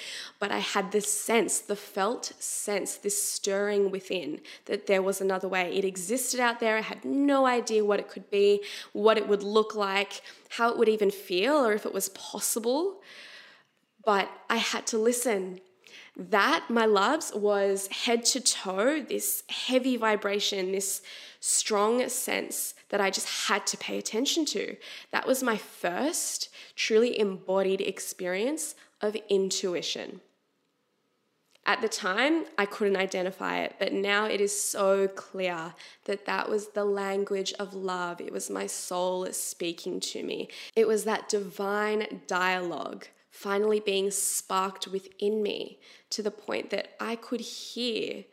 But 0.41 0.51
I 0.51 0.59
had 0.59 0.91
this 0.91 1.11
sense, 1.11 1.61
the 1.61 1.77
felt 1.77 2.33
sense, 2.41 2.97
this 2.97 3.23
stirring 3.23 3.93
within 3.93 4.41
that 4.65 4.87
there 4.87 5.03
was 5.03 5.21
another 5.21 5.49
way. 5.49 5.73
It 5.77 5.85
existed 5.85 6.41
out 6.41 6.59
there. 6.59 6.77
I 6.77 6.83
had 6.83 7.05
no 7.05 7.47
idea 7.47 7.85
what 7.85 8.01
it 8.01 8.09
could 8.09 8.29
be, 8.31 8.65
what 8.93 9.17
it 9.17 9.29
would 9.29 9.45
look 9.45 9.77
like, 9.77 10.23
how 10.51 10.71
it 10.71 10.79
would 10.79 10.89
even 10.89 11.13
feel, 11.13 11.55
or 11.55 11.73
if 11.73 11.87
it 11.87 11.95
was 11.95 12.09
possible. 12.09 13.01
But 14.05 14.29
I 14.51 14.57
had 14.57 14.89
to 14.89 14.99
listen. 14.99 15.61
That, 16.16 16.70
my 16.70 16.87
loves, 16.87 17.30
was 17.35 17.88
head 17.88 18.25
to 18.26 18.40
toe, 18.40 19.02
this 19.02 19.42
heavy 19.50 19.99
vibration, 19.99 20.73
this 20.73 21.02
strong 21.40 22.08
sense 22.08 22.75
that 22.88 23.02
I 23.02 23.11
just 23.11 23.49
had 23.49 23.66
to 23.66 23.76
pay 23.76 23.99
attention 23.99 24.46
to. 24.46 24.76
That 25.12 25.26
was 25.26 25.42
my 25.42 25.58
first 25.58 26.49
truly 26.75 27.18
embodied 27.18 27.82
experience 27.82 28.75
of 29.02 29.14
intuition. 29.28 30.23
At 31.66 31.82
the 31.82 31.88
time, 31.88 32.44
I 32.56 32.64
couldn't 32.64 32.96
identify 32.96 33.58
it, 33.58 33.75
but 33.78 33.92
now 33.92 34.26
it 34.26 34.40
is 34.40 34.58
so 34.58 35.08
clear 35.08 35.75
that 36.04 36.25
that 36.25 36.49
was 36.49 36.68
the 36.68 36.85
language 36.85 37.52
of 37.58 37.75
love. 37.75 38.20
It 38.20 38.32
was 38.32 38.49
my 38.49 38.68
soul 38.68 39.26
speaking 39.32 39.99
to 40.00 40.23
me. 40.23 40.49
It 40.76 40.87
was 40.87 41.04
that 41.04 41.28
divine 41.28 42.23
dialogue 42.28 43.08
finally 43.37 43.81
being 43.81 44.11
sparked 44.11 44.88
within 44.88 45.43
me 45.43 45.78
to 46.09 46.23
the 46.23 46.31
point 46.31 46.71
that 46.71 46.88
I 46.99 47.16
could 47.16 47.40
hear 47.40 48.25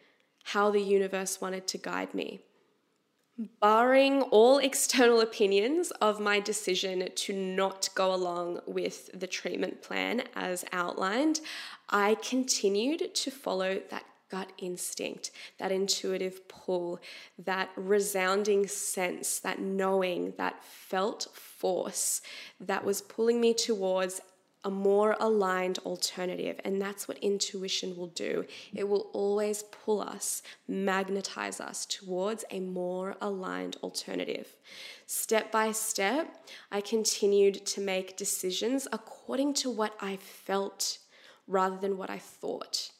how 0.43 0.71
the 0.71 0.81
universe 0.81 1.41
wanted 1.41 1.67
to 1.67 1.77
guide 1.77 2.13
me. 2.13 2.39
Barring 3.59 4.21
all 4.21 4.59
external 4.59 5.19
opinions 5.19 5.91
of 5.99 6.19
my 6.19 6.39
decision 6.39 7.09
to 7.13 7.33
not 7.33 7.89
go 7.95 8.13
along 8.13 8.61
with 8.65 9.09
the 9.19 9.27
treatment 9.27 9.81
plan 9.81 10.23
as 10.35 10.63
outlined, 10.71 11.41
I 11.89 12.15
continued 12.15 13.13
to 13.13 13.31
follow 13.31 13.81
that 13.89 14.05
gut 14.29 14.51
instinct, 14.57 15.31
that 15.59 15.71
intuitive 15.71 16.47
pull, 16.47 16.99
that 17.37 17.69
resounding 17.75 18.67
sense, 18.67 19.39
that 19.39 19.59
knowing, 19.59 20.33
that 20.37 20.63
felt 20.63 21.27
force 21.33 22.21
that 22.59 22.85
was 22.85 23.01
pulling 23.01 23.41
me 23.41 23.53
towards 23.53 24.21
a 24.63 24.71
more 24.71 25.15
aligned 25.19 25.79
alternative. 25.79 26.59
And 26.63 26.81
that's 26.81 27.07
what 27.07 27.17
intuition 27.19 27.95
will 27.95 28.07
do. 28.07 28.45
It 28.73 28.87
will 28.87 29.09
always 29.13 29.63
pull 29.63 30.01
us, 30.01 30.41
magnetize 30.67 31.59
us 31.59 31.85
towards 31.85 32.45
a 32.49 32.59
more 32.59 33.15
aligned 33.21 33.77
alternative. 33.83 34.55
Step 35.05 35.51
by 35.51 35.71
step, 35.71 36.47
I 36.71 36.81
continued 36.81 37.65
to 37.67 37.81
make 37.81 38.17
decisions 38.17 38.87
according 38.91 39.53
to 39.55 39.69
what 39.69 39.95
I 39.99 40.17
felt 40.17 40.99
rather 41.47 41.77
than 41.77 41.97
what 41.97 42.09
I 42.09 42.19
thought 42.19 42.91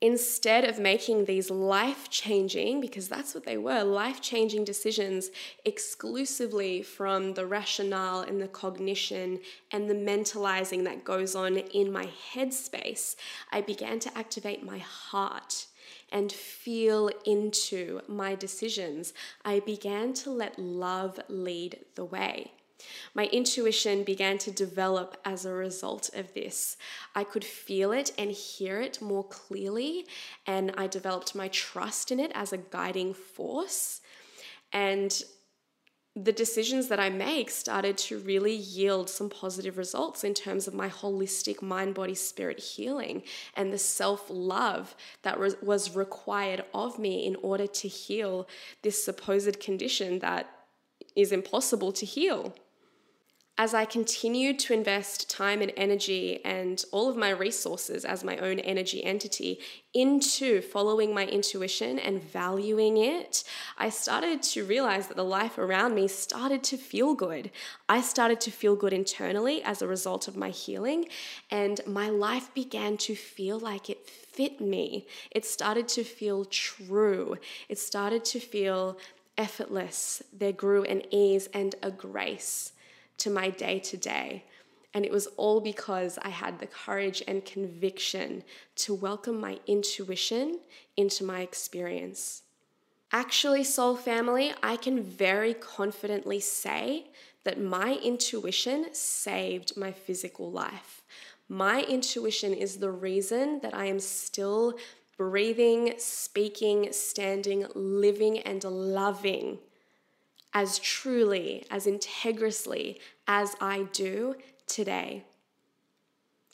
instead 0.00 0.64
of 0.64 0.78
making 0.78 1.24
these 1.24 1.50
life 1.50 2.08
changing, 2.08 2.80
because 2.80 3.08
that's 3.08 3.34
what 3.34 3.44
they 3.44 3.58
were 3.58 3.82
life 3.82 4.20
changing 4.20 4.64
decisions 4.64 5.30
exclusively 5.64 6.82
from 6.82 7.34
the 7.34 7.46
rationale 7.46 8.20
and 8.20 8.40
the 8.40 8.48
cognition 8.48 9.40
and 9.72 9.90
the 9.90 9.94
mentalizing 9.94 10.84
that 10.84 11.04
goes 11.04 11.34
on 11.34 11.56
in 11.56 11.90
my 11.90 12.08
headspace, 12.32 13.16
I 13.50 13.60
began 13.60 13.98
to 14.00 14.18
activate 14.18 14.64
my 14.64 14.78
heart 14.78 15.66
and 16.10 16.32
feel 16.32 17.10
into 17.26 18.00
my 18.08 18.34
decisions, 18.34 19.12
I 19.44 19.60
began 19.60 20.14
to 20.14 20.30
let 20.30 20.58
love 20.58 21.20
lead 21.28 21.84
the 21.96 22.04
way. 22.04 22.52
My 23.14 23.26
intuition 23.26 24.04
began 24.04 24.38
to 24.38 24.50
develop 24.50 25.16
as 25.24 25.44
a 25.44 25.52
result 25.52 26.10
of 26.14 26.32
this. 26.34 26.76
I 27.14 27.24
could 27.24 27.44
feel 27.44 27.92
it 27.92 28.12
and 28.16 28.30
hear 28.30 28.80
it 28.80 29.02
more 29.02 29.24
clearly, 29.24 30.06
and 30.46 30.72
I 30.76 30.86
developed 30.86 31.34
my 31.34 31.48
trust 31.48 32.12
in 32.12 32.20
it 32.20 32.30
as 32.34 32.52
a 32.52 32.58
guiding 32.58 33.14
force. 33.14 34.00
And 34.72 35.22
the 36.24 36.32
decisions 36.32 36.88
that 36.88 36.98
I 36.98 37.10
make 37.10 37.48
started 37.48 37.96
to 37.98 38.18
really 38.18 38.54
yield 38.54 39.08
some 39.08 39.30
positive 39.30 39.78
results 39.78 40.24
in 40.24 40.34
terms 40.34 40.66
of 40.66 40.74
my 40.74 40.88
holistic 40.88 41.62
mind, 41.62 41.94
body, 41.94 42.14
spirit 42.14 42.58
healing 42.58 43.22
and 43.54 43.72
the 43.72 43.78
self 43.78 44.26
love 44.28 44.96
that 45.22 45.38
was 45.38 45.94
required 45.94 46.64
of 46.74 46.98
me 46.98 47.24
in 47.24 47.36
order 47.36 47.66
to 47.68 47.88
heal 47.88 48.48
this 48.82 49.02
supposed 49.02 49.60
condition 49.60 50.18
that 50.18 50.50
is 51.14 51.30
impossible 51.30 51.92
to 51.92 52.06
heal 52.06 52.54
as 53.60 53.74
I 53.74 53.84
continued 53.84 54.60
to 54.60 54.72
invest 54.72 55.28
time 55.28 55.60
and 55.62 55.72
energy 55.76 56.40
and 56.44 56.84
all 56.92 57.10
of 57.10 57.16
my 57.16 57.30
resources 57.30 58.04
as 58.04 58.22
my 58.22 58.36
own 58.36 58.60
energy 58.60 59.02
entity 59.02 59.58
into 59.92 60.62
following 60.62 61.12
my 61.12 61.26
intuition 61.26 61.98
and 61.98 62.22
valuing 62.22 62.98
it, 62.98 63.42
I 63.76 63.90
started 63.90 64.44
to 64.44 64.64
realize 64.64 65.08
that 65.08 65.16
the 65.16 65.24
life 65.24 65.58
around 65.58 65.96
me 65.96 66.06
started 66.06 66.62
to 66.64 66.76
feel 66.76 67.14
good. 67.14 67.50
I 67.88 68.00
started 68.00 68.40
to 68.42 68.52
feel 68.52 68.76
good 68.76 68.92
internally 68.92 69.60
as 69.64 69.82
a 69.82 69.88
result 69.88 70.28
of 70.28 70.36
my 70.36 70.50
healing, 70.50 71.06
and 71.50 71.80
my 71.84 72.10
life 72.10 72.54
began 72.54 72.96
to 72.98 73.16
feel 73.16 73.58
like 73.58 73.90
it 73.90 74.08
fit 74.08 74.60
me. 74.60 75.08
It 75.32 75.44
started 75.44 75.88
to 75.88 76.04
feel 76.04 76.44
true. 76.44 77.36
It 77.68 77.80
started 77.80 78.24
to 78.26 78.38
feel 78.38 78.98
effortless. 79.36 80.22
There 80.32 80.52
grew 80.52 80.84
an 80.84 81.02
ease 81.12 81.48
and 81.52 81.74
a 81.82 81.90
grace 81.90 82.72
to 83.18 83.30
my 83.30 83.50
day 83.50 83.78
to 83.80 83.96
day. 83.96 84.44
And 84.94 85.04
it 85.04 85.12
was 85.12 85.26
all 85.36 85.60
because 85.60 86.18
I 86.22 86.30
had 86.30 86.58
the 86.58 86.66
courage 86.66 87.22
and 87.28 87.44
conviction 87.44 88.42
to 88.76 88.94
welcome 88.94 89.38
my 89.38 89.60
intuition 89.66 90.60
into 90.96 91.24
my 91.24 91.40
experience. 91.40 92.42
Actually, 93.12 93.64
Soul 93.64 93.96
Family, 93.96 94.52
I 94.62 94.76
can 94.76 95.02
very 95.02 95.54
confidently 95.54 96.40
say 96.40 97.06
that 97.44 97.60
my 97.60 97.94
intuition 98.02 98.86
saved 98.92 99.76
my 99.76 99.92
physical 99.92 100.50
life. 100.50 101.02
My 101.48 101.82
intuition 101.82 102.52
is 102.52 102.76
the 102.76 102.90
reason 102.90 103.60
that 103.60 103.74
I 103.74 103.86
am 103.86 104.00
still 104.00 104.74
breathing, 105.16 105.94
speaking, 105.96 106.92
standing, 106.92 107.66
living, 107.74 108.40
and 108.40 108.62
loving 108.64 109.58
as 110.52 110.78
truly, 110.78 111.64
as 111.70 111.86
integrously 111.86 112.98
as 113.26 113.54
I 113.60 113.84
do 113.92 114.36
today. 114.66 115.24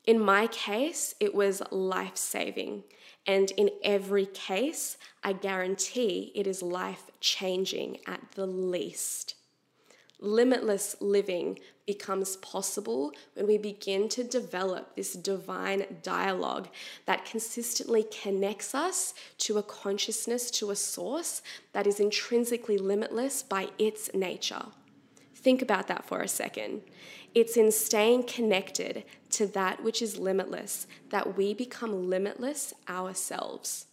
In 0.04 0.20
my 0.20 0.46
case, 0.48 1.14
it 1.20 1.34
was 1.34 1.62
life 1.70 2.16
saving. 2.16 2.84
And 3.26 3.50
in 3.52 3.70
every 3.82 4.26
case, 4.26 4.98
I 5.22 5.32
guarantee 5.32 6.30
it 6.34 6.46
is 6.46 6.62
life 6.62 7.10
changing 7.20 7.98
at 8.06 8.32
the 8.32 8.46
least. 8.46 9.34
Limitless 10.20 10.96
living 11.00 11.58
becomes 11.86 12.36
possible 12.38 13.12
when 13.34 13.46
we 13.46 13.58
begin 13.58 14.08
to 14.08 14.24
develop 14.24 14.94
this 14.94 15.12
divine 15.12 15.84
dialogue 16.02 16.68
that 17.06 17.24
consistently 17.24 18.04
connects 18.04 18.74
us 18.74 19.14
to 19.38 19.58
a 19.58 19.62
consciousness, 19.62 20.50
to 20.50 20.70
a 20.70 20.76
source 20.76 21.42
that 21.72 21.86
is 21.86 22.00
intrinsically 22.00 22.78
limitless 22.78 23.42
by 23.42 23.68
its 23.78 24.12
nature. 24.14 24.66
Think 25.34 25.60
about 25.60 25.88
that 25.88 26.06
for 26.06 26.20
a 26.20 26.28
second. 26.28 26.80
It's 27.34 27.56
in 27.56 27.70
staying 27.70 28.24
connected 28.24 29.04
to 29.30 29.46
that 29.48 29.84
which 29.84 30.00
is 30.00 30.18
limitless 30.18 30.86
that 31.10 31.36
we 31.36 31.52
become 31.52 32.08
limitless 32.08 32.72
ourselves. 32.88 33.86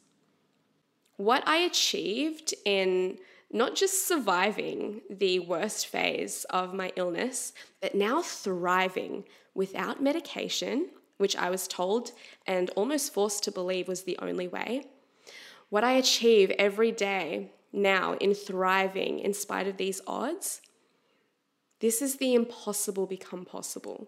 What 1.18 1.44
I 1.46 1.58
achieved 1.58 2.54
in 2.64 3.18
not 3.54 3.76
just 3.76 4.08
surviving 4.08 5.02
the 5.10 5.40
worst 5.40 5.88
phase 5.88 6.46
of 6.50 6.74
my 6.74 6.92
illness, 6.96 7.54
but 7.82 7.96
now 7.96 8.22
thriving 8.22 9.26
without 9.54 10.02
medication, 10.02 10.90
which 11.18 11.36
I 11.36 11.50
was 11.50 11.68
told 11.68 12.12
and 12.48 12.70
almost 12.72 13.14
forced 13.14 13.44
to 13.44 13.52
believe 13.52 13.88
was 13.88 14.04
the 14.04 14.18
only 14.20 14.48
way. 14.48 14.86
What 15.70 15.84
I 15.84 15.94
achieve 15.94 16.52
every 16.58 16.92
day 16.92 17.52
now 17.74 18.14
in 18.16 18.34
thriving 18.34 19.20
in 19.20 19.34
spite 19.34 19.68
of 19.68 19.78
these 19.78 20.02
odds, 20.08 20.62
this 21.80 22.02
is 22.02 22.18
the 22.18 22.34
impossible 22.34 23.08
become 23.08 23.46
possible. 23.46 24.08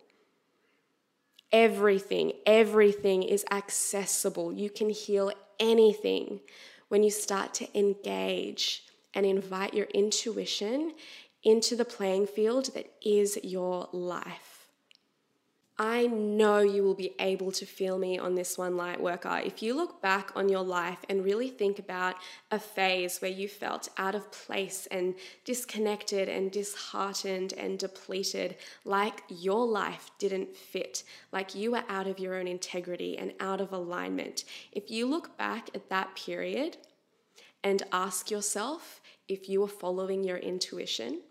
Everything, 1.52 2.34
everything 2.46 3.24
is 3.24 3.46
accessible. 3.52 4.54
You 4.54 4.70
can 4.70 4.90
heal 4.90 5.32
anything 5.60 6.40
when 6.88 7.04
you 7.04 7.10
start 7.10 7.54
to 7.56 7.78
engage 7.78 8.86
and 9.14 9.26
invite 9.26 9.74
your 9.74 9.88
intuition 9.88 10.94
into 11.44 11.76
the 11.76 11.86
playing 11.86 12.28
field 12.28 12.74
that 12.74 12.92
is 13.02 13.38
your 13.44 13.90
life. 13.92 14.54
I 15.78 16.06
know 16.06 16.60
you 16.60 16.84
will 16.84 16.94
be 16.94 17.16
able 17.20 17.52
to 17.54 17.66
feel 17.66 17.98
me 17.98 18.20
on 18.20 18.36
this 18.36 18.60
one, 18.60 18.78
light 18.78 19.02
worker. 19.02 19.42
If 19.44 19.64
you 19.64 19.74
look 19.74 20.04
back 20.04 20.32
on 20.36 20.48
your 20.48 20.62
life 20.62 21.00
and 21.10 21.26
really 21.26 21.50
think 21.50 21.80
about 21.80 22.16
a 22.52 22.60
phase 22.60 23.20
where 23.20 23.32
you 23.32 23.48
felt 23.48 23.90
out 23.98 24.14
of 24.14 24.32
place 24.32 24.88
and 24.92 25.16
disconnected 25.46 26.30
and 26.30 26.52
disheartened 26.52 27.54
and 27.54 27.80
depleted, 27.80 28.58
like 28.86 29.24
your 29.30 29.66
life 29.66 30.12
didn't 30.20 30.56
fit, 30.56 31.04
like 31.32 31.56
you 31.56 31.72
were 31.72 31.84
out 31.90 32.06
of 32.06 32.20
your 32.20 32.36
own 32.36 32.48
integrity 32.48 33.18
and 33.18 33.34
out 33.40 33.60
of 33.60 33.74
alignment, 33.74 34.44
if 34.72 34.92
you 34.92 35.08
look 35.08 35.36
back 35.38 35.72
at 35.74 35.90
that 35.90 36.16
period 36.16 36.78
and 37.64 37.82
ask 37.92 38.30
yourself, 38.30 39.02
if 39.28 39.50
you 39.50 39.64
are 39.64 39.68
following 39.68 40.24
your 40.24 40.38
intuition, 40.38 41.22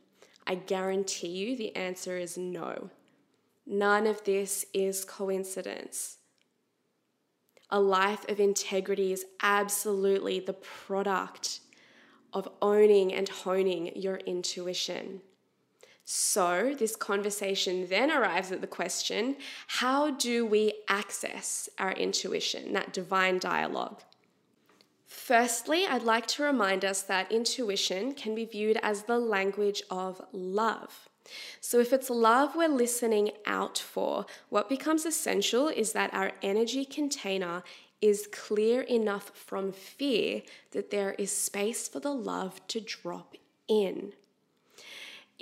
I 0.46 0.56
guarantee 0.56 1.28
you 1.28 1.56
the 1.56 1.74
answer 1.76 2.16
is 2.16 2.36
no. 2.36 2.90
None 3.66 4.06
of 4.06 4.24
this 4.24 4.66
is 4.74 5.04
coincidence. 5.04 6.18
A 7.70 7.80
life 7.80 8.28
of 8.28 8.40
integrity 8.40 9.12
is 9.12 9.24
absolutely 9.42 10.40
the 10.40 10.52
product 10.52 11.60
of 12.32 12.48
owning 12.60 13.12
and 13.12 13.28
honing 13.28 13.92
your 13.94 14.16
intuition. 14.16 15.20
So, 16.04 16.74
this 16.76 16.96
conversation 16.96 17.86
then 17.88 18.10
arrives 18.10 18.50
at 18.50 18.60
the 18.60 18.66
question 18.66 19.36
how 19.68 20.10
do 20.10 20.44
we 20.44 20.72
access 20.88 21.68
our 21.78 21.92
intuition, 21.92 22.72
that 22.72 22.92
divine 22.92 23.38
dialogue? 23.38 24.02
Firstly, 25.12 25.86
I'd 25.86 26.02
like 26.02 26.26
to 26.28 26.42
remind 26.42 26.86
us 26.86 27.02
that 27.02 27.30
intuition 27.30 28.14
can 28.14 28.34
be 28.34 28.46
viewed 28.46 28.78
as 28.82 29.02
the 29.02 29.18
language 29.18 29.82
of 29.90 30.22
love. 30.32 31.08
So, 31.60 31.78
if 31.80 31.92
it's 31.92 32.08
love 32.08 32.56
we're 32.56 32.68
listening 32.68 33.30
out 33.44 33.78
for, 33.78 34.24
what 34.48 34.70
becomes 34.70 35.04
essential 35.04 35.68
is 35.68 35.92
that 35.92 36.12
our 36.14 36.32
energy 36.42 36.86
container 36.86 37.62
is 38.00 38.26
clear 38.32 38.80
enough 38.80 39.30
from 39.34 39.70
fear 39.70 40.42
that 40.72 40.90
there 40.90 41.12
is 41.18 41.30
space 41.30 41.86
for 41.86 42.00
the 42.00 42.14
love 42.14 42.66
to 42.68 42.80
drop 42.80 43.36
in 43.68 44.14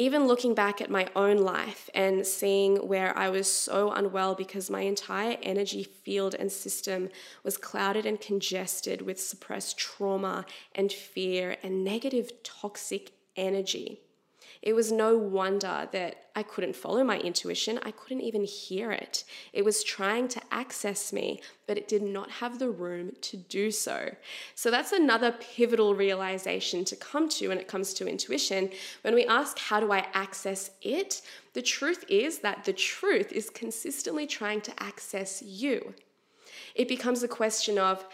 even 0.00 0.26
looking 0.26 0.54
back 0.54 0.80
at 0.80 0.88
my 0.88 1.06
own 1.14 1.36
life 1.36 1.90
and 1.94 2.26
seeing 2.26 2.76
where 2.76 3.14
I 3.18 3.28
was 3.28 3.52
so 3.52 3.90
unwell 3.92 4.34
because 4.34 4.70
my 4.70 4.80
entire 4.80 5.36
energy 5.42 5.84
field 5.84 6.34
and 6.34 6.50
system 6.50 7.10
was 7.44 7.58
clouded 7.58 8.06
and 8.06 8.18
congested 8.18 9.02
with 9.02 9.20
suppressed 9.20 9.76
trauma 9.76 10.46
and 10.74 10.90
fear 10.90 11.58
and 11.62 11.84
negative 11.84 12.42
toxic 12.42 13.12
energy. 13.36 14.00
It 14.62 14.75
was 14.75 14.92
no 14.92 15.16
wonder 15.16 15.88
that 15.90 16.25
I 16.37 16.42
couldn't 16.42 16.77
follow 16.77 17.03
my 17.03 17.18
intuition. 17.18 17.79
I 17.83 17.92
couldn't 17.92 18.20
even 18.20 18.44
hear 18.44 18.92
it. 18.92 19.25
It 19.55 19.64
was 19.64 19.83
trying 19.83 20.29
to 20.29 20.40
access 20.51 21.12
me, 21.14 21.40
but 21.66 21.79
it 21.79 21.88
did 21.88 22.03
not 22.03 22.31
have 22.31 22.59
the 22.59 22.68
room 22.68 23.12
to 23.23 23.38
do 23.38 23.70
so. 23.70 24.14
So 24.55 24.70
that's 24.70 24.92
another 24.92 25.33
pivotal 25.33 25.94
realization 25.94 26.85
to 26.87 26.96
come 26.96 27.29
to 27.31 27.49
when 27.49 27.59
it 27.59 27.68
comes 27.68 27.94
to 27.94 28.07
intuition. 28.07 28.70
When 29.01 29.14
we 29.14 29.25
ask, 29.25 29.59
How 29.59 29.81
do 29.81 29.92
I 29.92 30.07
access 30.12 30.70
it? 30.83 31.23
the 31.53 31.62
truth 31.62 32.05
is 32.09 32.38
that 32.40 32.64
the 32.64 32.73
truth 32.73 33.33
is 33.33 33.51
consistently 33.51 34.27
trying 34.27 34.61
to 34.61 34.83
access 34.83 35.42
you. 35.42 35.94
It 36.75 36.88
becomes 36.88 37.23
a 37.23 37.29
question 37.29 37.79
of, 37.79 38.05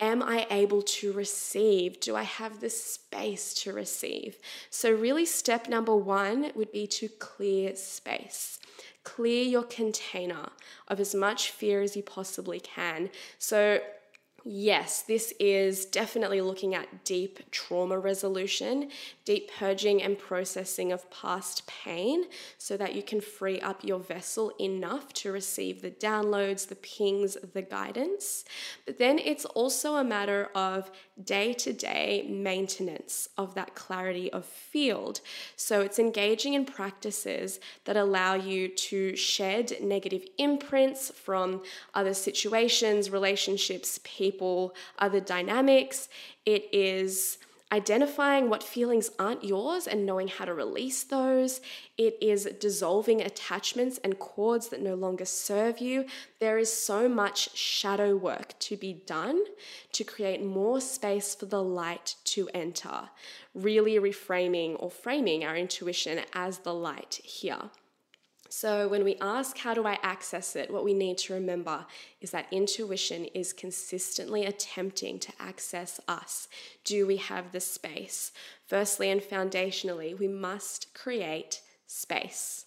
Am 0.00 0.22
I 0.22 0.46
able 0.50 0.82
to 0.82 1.12
receive? 1.12 2.00
Do 2.00 2.16
I 2.16 2.24
have 2.24 2.60
the 2.60 2.70
space 2.70 3.54
to 3.54 3.72
receive? 3.72 4.38
So, 4.68 4.90
really, 4.90 5.24
step 5.24 5.68
number 5.68 5.94
one 5.94 6.50
would 6.54 6.72
be 6.72 6.86
to 6.88 7.08
clear 7.08 7.76
space. 7.76 8.58
Clear 9.04 9.44
your 9.44 9.62
container 9.62 10.48
of 10.88 10.98
as 10.98 11.14
much 11.14 11.50
fear 11.50 11.80
as 11.80 11.94
you 11.96 12.02
possibly 12.02 12.58
can. 12.58 13.10
So, 13.38 13.80
Yes, 14.46 15.00
this 15.00 15.32
is 15.40 15.86
definitely 15.86 16.42
looking 16.42 16.74
at 16.74 17.02
deep 17.06 17.50
trauma 17.50 17.98
resolution, 17.98 18.90
deep 19.24 19.50
purging 19.58 20.02
and 20.02 20.18
processing 20.18 20.92
of 20.92 21.10
past 21.10 21.66
pain 21.66 22.24
so 22.58 22.76
that 22.76 22.94
you 22.94 23.02
can 23.02 23.22
free 23.22 23.58
up 23.60 23.82
your 23.82 24.00
vessel 24.00 24.52
enough 24.60 25.14
to 25.14 25.32
receive 25.32 25.80
the 25.80 25.90
downloads, 25.90 26.68
the 26.68 26.74
pings, 26.74 27.38
the 27.54 27.62
guidance. 27.62 28.44
But 28.84 28.98
then 28.98 29.18
it's 29.18 29.46
also 29.46 29.96
a 29.96 30.04
matter 30.04 30.50
of 30.54 30.90
day 31.24 31.54
to 31.54 31.72
day 31.72 32.26
maintenance 32.28 33.30
of 33.38 33.54
that 33.54 33.74
clarity 33.74 34.30
of 34.30 34.44
field. 34.44 35.22
So 35.56 35.80
it's 35.80 35.98
engaging 35.98 36.52
in 36.52 36.66
practices 36.66 37.60
that 37.86 37.96
allow 37.96 38.34
you 38.34 38.68
to 38.68 39.16
shed 39.16 39.72
negative 39.80 40.26
imprints 40.36 41.10
from 41.10 41.62
other 41.94 42.12
situations, 42.12 43.08
relationships, 43.08 44.00
people 44.04 44.33
people, 44.34 44.74
other 44.98 45.20
dynamics. 45.20 46.08
It 46.44 46.68
is 46.72 47.38
identifying 47.72 48.48
what 48.48 48.62
feelings 48.62 49.10
aren't 49.18 49.42
yours 49.42 49.86
and 49.86 50.06
knowing 50.06 50.28
how 50.28 50.44
to 50.44 50.54
release 50.54 51.02
those. 51.02 51.60
It 51.98 52.16
is 52.20 52.48
dissolving 52.60 53.20
attachments 53.20 53.98
and 54.04 54.18
cords 54.18 54.68
that 54.68 54.80
no 54.80 54.94
longer 54.94 55.24
serve 55.24 55.80
you. 55.80 56.06
There 56.38 56.58
is 56.58 56.72
so 56.72 57.08
much 57.08 57.56
shadow 57.56 58.16
work 58.16 58.56
to 58.60 58.76
be 58.76 58.92
done 59.06 59.42
to 59.92 60.04
create 60.04 60.44
more 60.44 60.80
space 60.80 61.34
for 61.34 61.46
the 61.46 61.62
light 61.62 62.16
to 62.24 62.48
enter, 62.54 63.08
really 63.54 63.94
reframing 63.94 64.76
or 64.78 64.90
framing 64.90 65.44
our 65.44 65.56
intuition 65.56 66.20
as 66.32 66.58
the 66.58 66.74
light 66.74 67.20
here. 67.24 67.70
So, 68.56 68.86
when 68.86 69.02
we 69.02 69.16
ask, 69.20 69.58
How 69.58 69.74
do 69.74 69.84
I 69.84 69.98
access 70.04 70.54
it? 70.54 70.70
what 70.70 70.84
we 70.84 70.94
need 70.94 71.18
to 71.18 71.34
remember 71.34 71.86
is 72.20 72.30
that 72.30 72.46
intuition 72.52 73.24
is 73.34 73.52
consistently 73.52 74.44
attempting 74.44 75.18
to 75.18 75.32
access 75.40 76.00
us. 76.06 76.46
Do 76.84 77.04
we 77.04 77.16
have 77.16 77.50
the 77.50 77.58
space? 77.58 78.30
Firstly 78.64 79.10
and 79.10 79.20
foundationally, 79.20 80.16
we 80.16 80.28
must 80.28 80.94
create 80.94 81.62
space. 81.88 82.66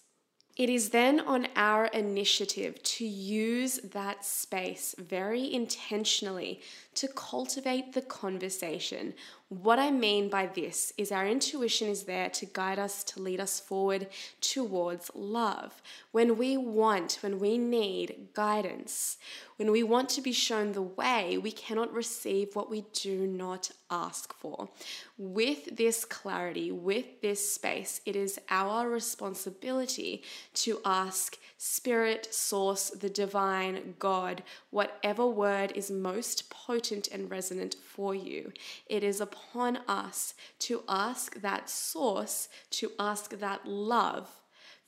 It 0.58 0.68
is 0.68 0.90
then 0.90 1.20
on 1.20 1.48
our 1.56 1.86
initiative 1.86 2.82
to 2.82 3.06
use 3.06 3.78
that 3.78 4.26
space 4.26 4.94
very 4.98 5.54
intentionally 5.54 6.60
to 6.96 7.08
cultivate 7.08 7.94
the 7.94 8.02
conversation. 8.02 9.14
What 9.50 9.78
I 9.78 9.90
mean 9.90 10.28
by 10.28 10.44
this 10.44 10.92
is 10.98 11.10
our 11.10 11.26
intuition 11.26 11.88
is 11.88 12.02
there 12.02 12.28
to 12.28 12.44
guide 12.44 12.78
us, 12.78 13.02
to 13.04 13.22
lead 13.22 13.40
us 13.40 13.58
forward 13.58 14.08
towards 14.42 15.10
love. 15.14 15.80
When 16.12 16.36
we 16.36 16.58
want, 16.58 17.18
when 17.22 17.38
we 17.38 17.56
need 17.56 18.28
guidance, 18.34 19.16
when 19.56 19.72
we 19.72 19.82
want 19.82 20.10
to 20.10 20.20
be 20.20 20.32
shown 20.32 20.72
the 20.72 20.82
way, 20.82 21.38
we 21.38 21.50
cannot 21.50 21.92
receive 21.94 22.54
what 22.54 22.70
we 22.70 22.84
do 22.92 23.26
not 23.26 23.70
ask 23.90 24.34
for. 24.34 24.68
With 25.16 25.76
this 25.76 26.04
clarity, 26.04 26.70
with 26.70 27.22
this 27.22 27.54
space, 27.54 28.02
it 28.04 28.16
is 28.16 28.38
our 28.50 28.88
responsibility 28.88 30.22
to 30.54 30.80
ask 30.84 31.38
Spirit, 31.56 32.32
Source, 32.32 32.90
the 32.90 33.08
Divine, 33.08 33.94
God, 33.98 34.44
whatever 34.70 35.26
word 35.26 35.72
is 35.74 35.90
most 35.90 36.50
potent 36.50 37.08
and 37.08 37.30
resonant 37.30 37.74
for 37.82 38.14
you. 38.14 38.52
It 38.86 39.02
is 39.02 39.20
upon 39.38 39.78
us 39.88 40.34
to 40.60 40.82
ask 40.88 41.40
that 41.40 41.68
source, 41.68 42.48
to 42.70 42.92
ask 42.98 43.38
that 43.38 43.66
love 43.66 44.28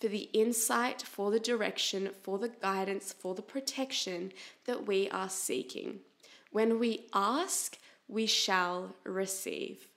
for 0.01 0.09
the 0.09 0.29
insight, 0.33 1.03
for 1.03 1.31
the 1.31 1.41
direction, 1.41 2.11
for 2.23 2.39
the 2.39 2.49
guidance, 2.49 3.13
for 3.13 3.35
the 3.35 3.43
protection 3.43 4.33
that 4.65 4.87
we 4.87 5.11
are 5.11 5.29
seeking. 5.29 6.01
When 6.51 6.79
we 6.79 7.07
ask, 7.13 7.79
we 8.09 8.27
shall 8.27 8.97
receive. 9.05 9.90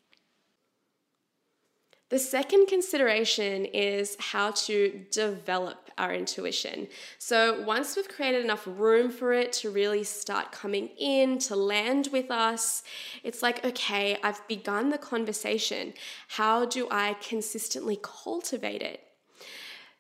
The 2.13 2.19
second 2.19 2.67
consideration 2.67 3.65
is 3.65 4.15
how 4.19 4.51
to 4.51 5.03
develop 5.09 5.89
our 5.97 6.13
intuition. 6.13 6.87
So, 7.17 7.63
once 7.63 7.95
we've 7.95 8.07
created 8.07 8.43
enough 8.43 8.67
room 8.67 9.09
for 9.09 9.33
it 9.33 9.51
to 9.53 9.71
really 9.71 10.03
start 10.03 10.51
coming 10.51 10.89
in, 10.99 11.39
to 11.39 11.55
land 11.55 12.09
with 12.11 12.29
us, 12.29 12.83
it's 13.23 13.41
like, 13.41 13.65
okay, 13.65 14.19
I've 14.21 14.47
begun 14.47 14.89
the 14.89 14.99
conversation. 14.99 15.95
How 16.27 16.65
do 16.67 16.87
I 16.91 17.15
consistently 17.15 17.97
cultivate 18.03 18.83
it? 18.83 19.01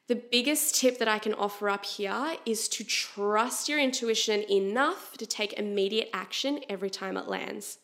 The 0.07 0.21
biggest 0.31 0.75
tip 0.75 0.99
that 0.99 1.07
I 1.07 1.17
can 1.17 1.33
offer 1.33 1.67
up 1.67 1.83
here 1.83 2.35
is 2.45 2.67
to 2.67 2.83
trust 2.83 3.67
your 3.67 3.79
intuition 3.79 4.43
enough 4.51 5.17
to 5.17 5.25
take 5.25 5.53
immediate 5.53 6.11
action 6.13 6.59
every 6.69 6.91
time 6.91 7.17
it 7.17 7.27
lands. 7.27 7.79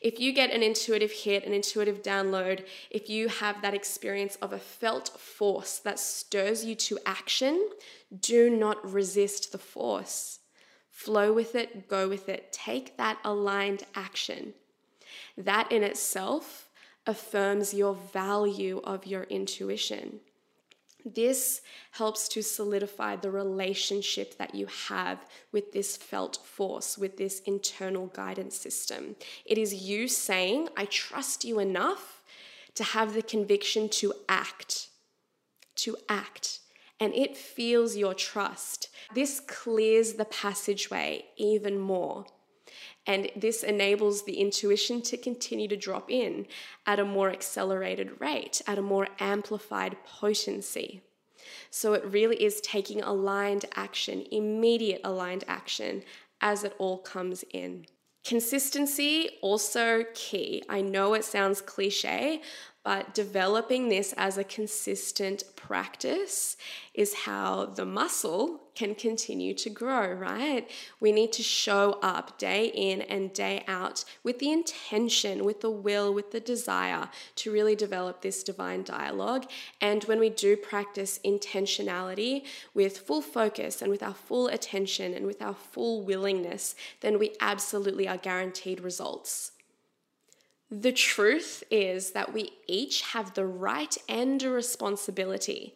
If 0.00 0.20
you 0.20 0.32
get 0.32 0.52
an 0.52 0.62
intuitive 0.62 1.10
hit, 1.10 1.44
an 1.44 1.52
intuitive 1.52 2.02
download, 2.02 2.66
if 2.90 3.08
you 3.08 3.28
have 3.28 3.62
that 3.62 3.74
experience 3.74 4.36
of 4.36 4.52
a 4.52 4.58
felt 4.58 5.08
force 5.18 5.78
that 5.78 5.98
stirs 5.98 6.64
you 6.64 6.74
to 6.76 6.98
action, 7.04 7.68
do 8.20 8.48
not 8.48 8.92
resist 8.92 9.52
the 9.52 9.58
force. 9.58 10.40
Flow 10.90 11.32
with 11.32 11.54
it, 11.54 11.88
go 11.88 12.08
with 12.08 12.28
it, 12.28 12.52
take 12.52 12.96
that 12.96 13.18
aligned 13.24 13.84
action. 13.94 14.54
That 15.36 15.70
in 15.70 15.82
itself 15.82 16.68
affirms 17.06 17.72
your 17.72 17.94
value 17.94 18.80
of 18.84 19.06
your 19.06 19.22
intuition. 19.24 20.20
This 21.04 21.62
helps 21.92 22.28
to 22.30 22.42
solidify 22.42 23.16
the 23.16 23.30
relationship 23.30 24.36
that 24.38 24.54
you 24.54 24.66
have 24.88 25.24
with 25.52 25.72
this 25.72 25.96
felt 25.96 26.38
force, 26.44 26.98
with 26.98 27.16
this 27.16 27.40
internal 27.40 28.08
guidance 28.08 28.56
system. 28.56 29.16
It 29.44 29.58
is 29.58 29.74
you 29.74 30.08
saying, 30.08 30.68
I 30.76 30.86
trust 30.86 31.44
you 31.44 31.60
enough 31.60 32.22
to 32.74 32.84
have 32.84 33.14
the 33.14 33.22
conviction 33.22 33.88
to 33.88 34.12
act, 34.28 34.88
to 35.76 35.96
act. 36.08 36.60
And 37.00 37.14
it 37.14 37.36
feels 37.36 37.96
your 37.96 38.14
trust. 38.14 38.88
This 39.14 39.40
clears 39.40 40.14
the 40.14 40.24
passageway 40.24 41.26
even 41.36 41.78
more. 41.78 42.26
And 43.08 43.30
this 43.34 43.62
enables 43.62 44.24
the 44.24 44.38
intuition 44.38 45.00
to 45.02 45.16
continue 45.16 45.66
to 45.68 45.76
drop 45.76 46.10
in 46.10 46.46
at 46.86 47.00
a 47.00 47.04
more 47.06 47.30
accelerated 47.30 48.20
rate, 48.20 48.60
at 48.66 48.78
a 48.78 48.82
more 48.82 49.08
amplified 49.18 49.96
potency. 50.04 51.00
So 51.70 51.94
it 51.94 52.04
really 52.04 52.42
is 52.42 52.60
taking 52.60 53.02
aligned 53.02 53.64
action, 53.74 54.26
immediate 54.30 55.00
aligned 55.04 55.44
action, 55.48 56.02
as 56.42 56.64
it 56.64 56.74
all 56.78 56.98
comes 56.98 57.44
in. 57.50 57.86
Consistency 58.24 59.30
also 59.40 60.04
key. 60.12 60.62
I 60.68 60.82
know 60.82 61.14
it 61.14 61.24
sounds 61.24 61.62
cliche, 61.62 62.42
but 62.88 63.12
developing 63.12 63.90
this 63.90 64.14
as 64.16 64.38
a 64.38 64.44
consistent 64.44 65.44
practice 65.56 66.56
is 66.94 67.12
how 67.12 67.66
the 67.66 67.84
muscle 67.84 68.62
can 68.74 68.94
continue 68.94 69.52
to 69.52 69.68
grow, 69.68 70.10
right? 70.14 70.66
We 70.98 71.12
need 71.12 71.30
to 71.34 71.42
show 71.42 71.98
up 72.00 72.38
day 72.38 72.72
in 72.74 73.02
and 73.02 73.30
day 73.34 73.62
out 73.68 74.06
with 74.22 74.38
the 74.38 74.50
intention, 74.50 75.44
with 75.44 75.60
the 75.60 75.70
will, 75.70 76.14
with 76.14 76.32
the 76.32 76.40
desire 76.40 77.10
to 77.34 77.52
really 77.52 77.76
develop 77.76 78.22
this 78.22 78.42
divine 78.42 78.84
dialogue. 78.84 79.44
And 79.82 80.02
when 80.04 80.18
we 80.18 80.30
do 80.30 80.56
practice 80.56 81.20
intentionality 81.22 82.46
with 82.72 82.96
full 82.96 83.20
focus 83.20 83.82
and 83.82 83.90
with 83.90 84.02
our 84.02 84.14
full 84.14 84.46
attention 84.46 85.12
and 85.12 85.26
with 85.26 85.42
our 85.42 85.52
full 85.52 86.00
willingness, 86.06 86.74
then 87.02 87.18
we 87.18 87.36
absolutely 87.38 88.08
are 88.08 88.16
guaranteed 88.16 88.80
results. 88.80 89.52
The 90.70 90.92
truth 90.92 91.64
is 91.70 92.10
that 92.10 92.34
we 92.34 92.52
each 92.66 93.00
have 93.00 93.32
the 93.34 93.46
right 93.46 93.96
and 94.08 94.42
a 94.42 94.50
responsibility 94.50 95.74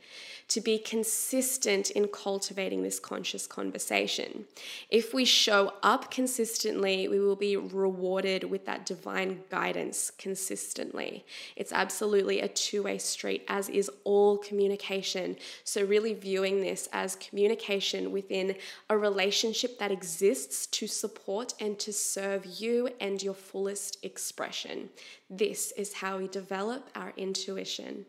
to 0.52 0.60
be 0.60 0.76
consistent 0.76 1.90
in 1.92 2.06
cultivating 2.08 2.82
this 2.82 3.00
conscious 3.00 3.46
conversation. 3.46 4.44
If 4.90 5.14
we 5.14 5.24
show 5.24 5.72
up 5.82 6.10
consistently, 6.10 7.08
we 7.08 7.20
will 7.20 7.36
be 7.36 7.56
rewarded 7.56 8.44
with 8.44 8.66
that 8.66 8.84
divine 8.84 9.40
guidance 9.48 10.10
consistently. 10.18 11.24
It's 11.56 11.72
absolutely 11.72 12.40
a 12.40 12.48
two 12.48 12.82
way 12.82 12.98
street, 12.98 13.46
as 13.48 13.70
is 13.70 13.90
all 14.04 14.36
communication. 14.36 15.36
So, 15.64 15.86
really 15.86 16.12
viewing 16.12 16.60
this 16.60 16.86
as 16.92 17.16
communication 17.16 18.12
within 18.12 18.54
a 18.90 18.98
relationship 18.98 19.78
that 19.78 19.90
exists 19.90 20.66
to 20.66 20.86
support 20.86 21.54
and 21.60 21.78
to 21.78 21.94
serve 21.94 22.44
you 22.44 22.90
and 23.00 23.22
your 23.22 23.32
fullest 23.32 24.04
expression. 24.04 24.90
This 25.30 25.72
is 25.78 25.94
how 25.94 26.18
we 26.18 26.28
develop 26.28 26.90
our 26.94 27.14
intuition. 27.16 28.04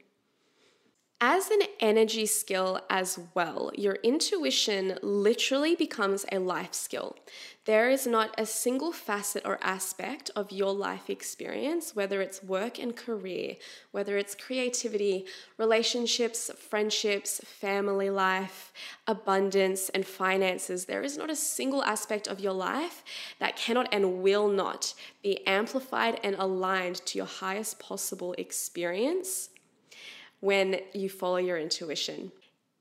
As 1.26 1.50
an 1.50 1.62
energy 1.80 2.26
skill 2.26 2.82
as 2.90 3.18
well, 3.34 3.72
your 3.76 3.94
intuition 4.04 5.00
literally 5.02 5.74
becomes 5.74 6.26
a 6.30 6.40
life 6.40 6.74
skill. 6.74 7.16
There 7.64 7.90
is 7.90 8.06
not 8.06 8.36
a 8.38 8.46
single 8.46 8.92
facet 8.92 9.44
or 9.46 9.58
aspect 9.62 10.32
of 10.36 10.52
your 10.52 10.74
life 10.74 11.10
experience, 11.10 11.96
whether 11.96 12.22
it's 12.22 12.44
work 12.44 12.78
and 12.78 12.94
career, 12.94 13.56
whether 13.92 14.18
it's 14.18 14.36
creativity, 14.36 15.26
relationships, 15.58 16.52
friendships, 16.60 17.40
family 17.46 18.10
life, 18.10 18.74
abundance, 19.08 19.88
and 19.88 20.06
finances. 20.06 20.84
There 20.84 21.04
is 21.04 21.18
not 21.18 21.30
a 21.30 21.38
single 21.38 21.86
aspect 21.86 22.28
of 22.28 22.42
your 22.42 22.52
life 22.52 23.02
that 23.40 23.56
cannot 23.56 23.88
and 23.94 24.22
will 24.22 24.50
not 24.50 24.94
be 25.22 25.48
amplified 25.48 26.20
and 26.22 26.36
aligned 26.38 26.98
to 27.06 27.18
your 27.18 27.28
highest 27.28 27.80
possible 27.80 28.36
experience 28.38 29.48
when 30.44 30.78
you 30.94 31.08
follow 31.10 31.38
your 31.38 31.58
intuition. 31.58 32.30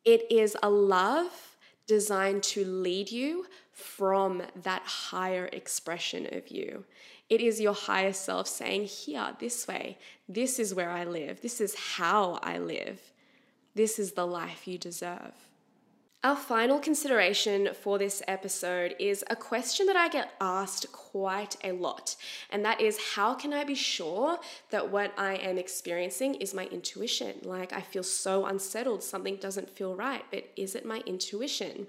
It 0.04 0.26
is 0.32 0.56
a 0.64 0.68
love 0.68 1.56
designed 1.86 2.42
to 2.42 2.64
lead 2.64 3.08
you 3.08 3.46
from 3.70 4.42
that 4.64 4.82
higher 4.82 5.48
expression 5.52 6.28
of 6.32 6.48
you. 6.48 6.84
It 7.30 7.40
is 7.40 7.60
your 7.60 7.72
higher 7.72 8.12
self 8.12 8.48
saying, 8.48 8.86
Here, 8.86 9.36
this 9.38 9.68
way, 9.68 9.96
this 10.28 10.58
is 10.58 10.74
where 10.74 10.90
I 10.90 11.04
live, 11.04 11.40
this 11.40 11.60
is 11.60 11.76
how 11.76 12.40
I 12.42 12.58
live, 12.58 13.00
this 13.76 14.00
is 14.00 14.10
the 14.12 14.26
life 14.26 14.66
you 14.66 14.76
deserve. 14.76 15.51
Our 16.24 16.36
final 16.36 16.78
consideration 16.78 17.70
for 17.74 17.98
this 17.98 18.22
episode 18.28 18.94
is 19.00 19.24
a 19.28 19.34
question 19.34 19.86
that 19.86 19.96
I 19.96 20.08
get 20.08 20.34
asked 20.40 20.92
quite 20.92 21.56
a 21.64 21.72
lot, 21.72 22.14
and 22.48 22.64
that 22.64 22.80
is 22.80 22.96
how 23.16 23.34
can 23.34 23.52
I 23.52 23.64
be 23.64 23.74
sure 23.74 24.38
that 24.70 24.88
what 24.88 25.12
I 25.18 25.34
am 25.34 25.58
experiencing 25.58 26.36
is 26.36 26.54
my 26.54 26.66
intuition? 26.66 27.40
Like, 27.42 27.72
I 27.72 27.80
feel 27.80 28.04
so 28.04 28.46
unsettled, 28.46 29.02
something 29.02 29.34
doesn't 29.34 29.68
feel 29.68 29.96
right, 29.96 30.24
but 30.30 30.44
is 30.54 30.76
it 30.76 30.86
my 30.86 30.98
intuition? 31.06 31.88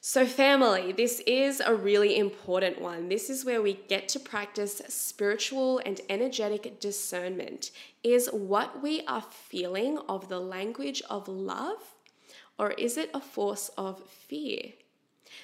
So, 0.00 0.26
family, 0.26 0.90
this 0.90 1.20
is 1.24 1.60
a 1.60 1.76
really 1.76 2.18
important 2.18 2.80
one. 2.80 3.08
This 3.08 3.30
is 3.30 3.44
where 3.44 3.62
we 3.62 3.74
get 3.88 4.08
to 4.08 4.18
practice 4.18 4.82
spiritual 4.88 5.80
and 5.86 6.00
energetic 6.08 6.80
discernment. 6.80 7.70
Is 8.02 8.28
what 8.32 8.82
we 8.82 9.02
are 9.06 9.22
feeling 9.22 9.98
of 10.08 10.28
the 10.28 10.40
language 10.40 11.02
of 11.08 11.28
love 11.28 11.94
or 12.58 12.72
is 12.72 12.96
it 12.96 13.10
a 13.14 13.20
force 13.20 13.70
of 13.78 14.02
fear? 14.02 14.72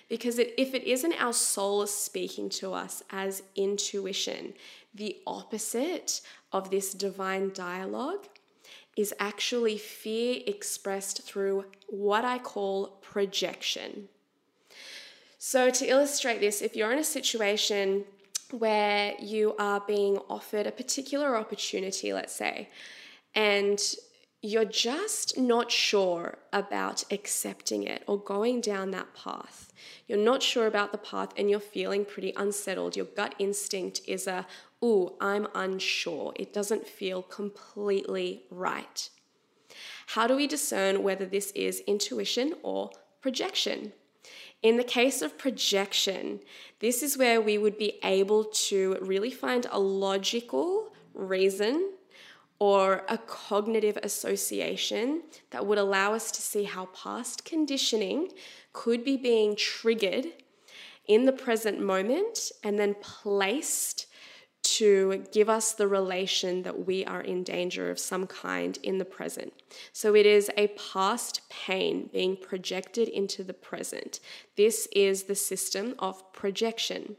Because 0.09 0.39
it, 0.39 0.55
if 0.59 0.75
it 0.75 0.85
isn't 0.85 1.21
our 1.23 1.33
soul 1.33 1.87
speaking 1.87 2.49
to 2.51 2.73
us 2.73 3.03
as 3.11 3.43
intuition, 3.55 4.55
the 4.95 5.17
opposite 5.27 6.21
of 6.53 6.71
this 6.71 6.93
divine 6.93 7.53
dialogue 7.53 8.27
is 8.97 9.13
actually 9.19 9.77
fear 9.77 10.41
expressed 10.47 11.23
through 11.23 11.65
what 11.89 12.25
I 12.25 12.39
call 12.39 12.99
projection. 13.03 14.09
So, 15.39 15.69
to 15.71 15.87
illustrate 15.87 16.41
this, 16.41 16.63
if 16.63 16.75
you're 16.75 16.93
in 16.93 16.99
a 16.99 17.05
situation 17.05 18.05
where 18.51 19.15
you 19.21 19.55
are 19.59 19.83
being 19.87 20.19
offered 20.31 20.67
a 20.67 20.73
particular 20.73 21.37
opportunity, 21.37 22.13
let's 22.13 22.35
say, 22.35 22.71
and 23.35 23.79
you're 24.45 24.67
just 24.67 25.39
not 25.39 25.73
sure 25.73 26.37
about 26.53 27.03
accepting 27.11 27.83
it 27.85 28.05
or 28.07 28.19
going 28.19 28.61
down 28.61 28.91
that 28.91 29.15
path. 29.15 29.73
You're 30.07 30.19
not 30.19 30.43
sure 30.43 30.67
about 30.67 30.93
the 30.93 30.99
path 30.99 31.31
and 31.39 31.49
you're 31.49 31.61
feeling 31.61 32.05
pretty 32.05 32.35
unsettled. 32.37 32.95
Your 32.95 33.07
gut 33.07 33.35
instinct 33.39 34.03
is 34.07 34.27
a, 34.27 34.47
ooh, 34.85 35.15
I'm 35.19 35.49
unsure. 35.55 36.35
It 36.37 36.53
doesn't 36.53 36.87
feel 36.87 37.23
completely 37.23 38.43
right. 38.51 39.09
How 40.09 40.27
do 40.27 40.37
we 40.37 40.47
discern 40.47 41.03
whether 41.03 41.25
this 41.25 41.51
is 41.53 41.81
intuition 41.87 42.53
or 42.63 42.91
projection? 43.23 43.95
In 44.63 44.77
the 44.77 44.85
case 44.85 45.23
of 45.23 45.39
projection, 45.39 46.41
this 46.81 47.03
is 47.03 47.17
where 47.17 47.41
we 47.41 47.57
would 47.57 47.79
be 47.79 47.99
able 48.05 48.45
to 48.45 48.99
really 49.01 49.31
find 49.31 49.67
a 49.71 49.81
logical 49.81 50.93
reason 51.15 51.94
or 52.65 53.05
a 53.11 53.19
cognitive 53.19 53.99
association 54.03 55.23
that 55.51 55.67
would 55.67 55.77
allow 55.77 56.15
us 56.15 56.31
to 56.31 56.41
see 56.41 56.65
how 56.65 56.87
past 56.87 57.45
conditioning 57.45 58.27
could 58.73 59.05
be 59.05 59.19
being 59.19 59.55
triggered 59.55 60.25
in 61.07 61.27
the 61.27 61.33
present 61.33 61.79
moment 61.79 62.51
and 62.63 62.79
then 62.79 62.95
placed 63.03 64.07
to 64.63 65.23
give 65.31 65.51
us 65.51 65.75
the 65.75 65.87
relation 65.87 66.63
that 66.63 66.87
we 66.87 67.05
are 67.05 67.21
in 67.21 67.43
danger 67.43 67.91
of 67.91 67.99
some 67.99 68.27
kind 68.27 68.79
in 68.83 68.97
the 68.97 69.05
present. 69.05 69.53
So 69.93 70.15
it 70.15 70.25
is 70.25 70.51
a 70.57 70.69
past 70.69 71.43
pain 71.51 72.09
being 72.15 72.35
projected 72.35 73.09
into 73.09 73.45
the 73.45 73.53
present. 73.53 74.21
This 74.57 74.89
is 74.97 75.25
the 75.25 75.35
system 75.35 75.95
of 75.99 76.33
projection. 76.33 77.17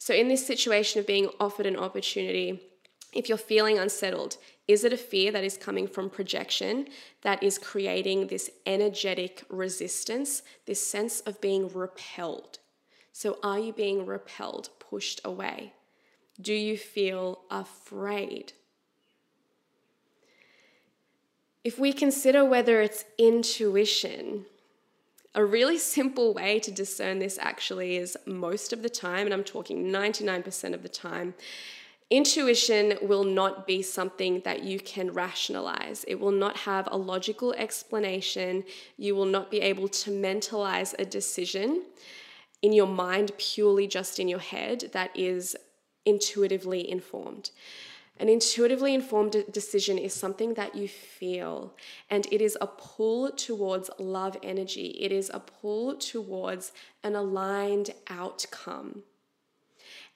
So, 0.00 0.14
in 0.14 0.26
this 0.26 0.44
situation 0.44 0.98
of 0.98 1.06
being 1.06 1.28
offered 1.38 1.66
an 1.66 1.76
opportunity, 1.76 2.67
if 3.12 3.28
you're 3.28 3.38
feeling 3.38 3.78
unsettled, 3.78 4.36
is 4.66 4.84
it 4.84 4.92
a 4.92 4.98
fear 4.98 5.32
that 5.32 5.44
is 5.44 5.56
coming 5.56 5.88
from 5.88 6.10
projection 6.10 6.88
that 7.22 7.42
is 7.42 7.58
creating 7.58 8.26
this 8.26 8.50
energetic 8.66 9.44
resistance, 9.48 10.42
this 10.66 10.86
sense 10.86 11.20
of 11.20 11.40
being 11.40 11.72
repelled? 11.72 12.58
So, 13.12 13.38
are 13.42 13.58
you 13.58 13.72
being 13.72 14.06
repelled, 14.06 14.68
pushed 14.78 15.20
away? 15.24 15.72
Do 16.40 16.52
you 16.52 16.76
feel 16.76 17.40
afraid? 17.50 18.52
If 21.64 21.78
we 21.78 21.92
consider 21.92 22.44
whether 22.44 22.80
it's 22.80 23.04
intuition, 23.18 24.44
a 25.34 25.44
really 25.44 25.78
simple 25.78 26.32
way 26.32 26.60
to 26.60 26.70
discern 26.70 27.18
this 27.18 27.38
actually 27.38 27.96
is 27.96 28.16
most 28.26 28.72
of 28.72 28.82
the 28.82 28.88
time, 28.88 29.26
and 29.26 29.34
I'm 29.34 29.44
talking 29.44 29.90
99% 29.90 30.74
of 30.74 30.82
the 30.82 30.88
time, 30.88 31.34
Intuition 32.10 32.94
will 33.02 33.24
not 33.24 33.66
be 33.66 33.82
something 33.82 34.40
that 34.40 34.62
you 34.62 34.80
can 34.80 35.12
rationalize. 35.12 36.04
It 36.08 36.18
will 36.18 36.32
not 36.32 36.56
have 36.58 36.88
a 36.90 36.96
logical 36.96 37.52
explanation. 37.52 38.64
You 38.96 39.14
will 39.14 39.26
not 39.26 39.50
be 39.50 39.60
able 39.60 39.88
to 39.88 40.10
mentalize 40.10 40.94
a 40.98 41.04
decision 41.04 41.82
in 42.62 42.72
your 42.72 42.86
mind, 42.86 43.32
purely 43.36 43.86
just 43.86 44.18
in 44.18 44.26
your 44.26 44.38
head, 44.38 44.90
that 44.92 45.10
is 45.14 45.54
intuitively 46.06 46.90
informed. 46.90 47.50
An 48.18 48.28
intuitively 48.28 48.94
informed 48.94 49.44
decision 49.52 49.96
is 49.96 50.12
something 50.12 50.54
that 50.54 50.74
you 50.74 50.88
feel, 50.88 51.74
and 52.10 52.26
it 52.32 52.40
is 52.40 52.58
a 52.60 52.66
pull 52.66 53.30
towards 53.30 53.90
love 53.98 54.36
energy. 54.42 54.96
It 54.98 55.12
is 55.12 55.30
a 55.32 55.38
pull 55.38 55.94
towards 55.96 56.72
an 57.04 57.14
aligned 57.14 57.90
outcome 58.08 59.04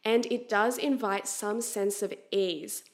and 0.04 0.26
it 0.26 0.48
does 0.48 0.78
invite 0.78 1.26
some 1.26 1.60
sense 1.60 2.02
of 2.02 2.12
ease. 2.30 2.84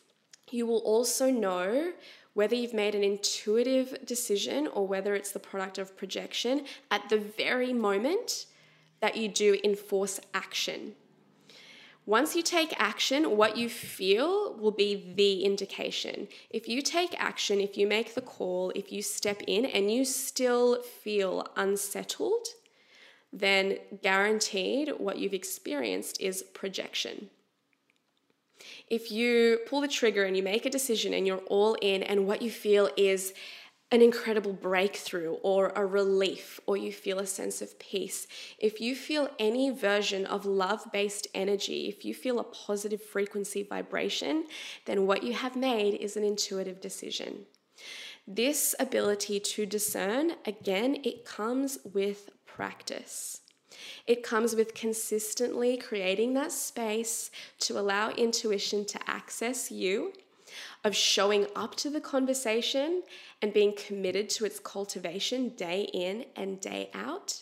You 0.51 0.67
will 0.67 0.79
also 0.79 1.31
know 1.31 1.93
whether 2.35 2.55
you've 2.55 2.75
made 2.75 2.95
an 2.95 3.03
intuitive 3.03 4.07
decision 4.07 4.69
or 4.69 4.87
whether 4.87 5.15
it's 5.15 5.33
the 5.33 5.39
product 5.39 5.79
of 5.79 5.97
projection 5.97 6.65
at 6.91 7.09
the 7.09 7.19
very 7.19 7.73
moment 7.73 8.47
that 9.01 9.17
you 9.17 9.29
do 9.29 9.59
enforce 9.65 10.21
action. 10.35 10.95
Once 12.07 12.35
you 12.35 12.43
take 12.43 12.73
action, 12.81 13.37
what 13.37 13.59
you 13.59 13.69
feel 13.69 14.55
will 14.55 14.71
be 14.71 15.13
the 15.15 15.45
indication. 15.45 16.27
If 16.49 16.67
you 16.67 16.81
take 16.81 17.15
action, 17.21 17.61
if 17.61 17.77
you 17.77 17.87
make 17.87 18.15
the 18.15 18.23
call, 18.23 18.71
if 18.75 18.91
you 18.91 19.03
step 19.03 19.43
in 19.47 19.67
and 19.67 19.91
you 19.91 20.07
still 20.07 20.83
feel 20.83 21.47
unsettled, 21.55 22.47
then 23.33 23.79
guaranteed 24.03 24.93
what 24.99 25.19
you've 25.19 25.35
experienced 25.35 26.21
is 26.21 26.43
projection. 26.55 27.31
If 28.89 29.13
you 29.13 29.61
pull 29.67 29.81
the 29.81 29.89
trigger 29.89 30.25
and 30.25 30.37
you 30.37 30.43
make 30.43 30.67
a 30.67 30.71
decision 30.71 31.15
and 31.15 31.27
you're 31.27 31.43
all 31.49 31.77
in, 31.83 32.03
and 32.03 32.27
what 32.27 32.43
you 32.43 32.51
feel 32.51 32.91
is 32.97 33.35
an 33.91 34.03
incredible 34.03 34.53
breakthrough 34.53 35.33
or 35.43 35.73
a 35.75 35.85
relief, 35.85 36.61
or 36.67 36.77
you 36.77 36.93
feel 36.93 37.19
a 37.19 37.27
sense 37.27 37.63
of 37.63 37.79
peace, 37.79 38.27
if 38.59 38.81
you 38.81 38.95
feel 38.95 39.31
any 39.39 39.71
version 39.71 40.27
of 40.27 40.45
love 40.45 40.87
based 40.93 41.27
energy, 41.35 41.89
if 41.89 42.05
you 42.05 42.15
feel 42.15 42.39
a 42.39 42.45
positive 42.45 43.03
frequency 43.03 43.63
vibration, 43.63 44.47
then 44.85 45.07
what 45.07 45.23
you 45.23 45.33
have 45.33 45.57
made 45.57 45.95
is 45.95 46.17
an 46.17 46.25
intuitive 46.25 46.81
decision. 46.81 47.47
This 48.31 48.75
ability 48.79 49.41
to 49.41 49.65
discern, 49.65 50.33
again, 50.45 50.99
it 51.03 51.25
comes 51.25 51.79
with 51.95 52.29
practice. 52.45 53.41
It 54.07 54.23
comes 54.23 54.55
with 54.55 54.75
consistently 54.75 55.79
creating 55.79 56.35
that 56.35 56.53
space 56.53 57.31
to 57.61 57.79
allow 57.79 58.11
intuition 58.11 58.85
to 58.85 59.01
access 59.07 59.71
you, 59.71 60.13
of 60.85 60.95
showing 60.95 61.47
up 61.57 61.75
to 61.77 61.89
the 61.89 62.03
conversation 62.03 63.03
and 63.41 63.55
being 63.55 63.73
committed 63.75 64.29
to 64.29 64.45
its 64.45 64.59
cultivation 64.59 65.49
day 65.51 65.89
in 65.95 66.27
and 66.37 66.61
day 66.61 66.91
out, 66.93 67.41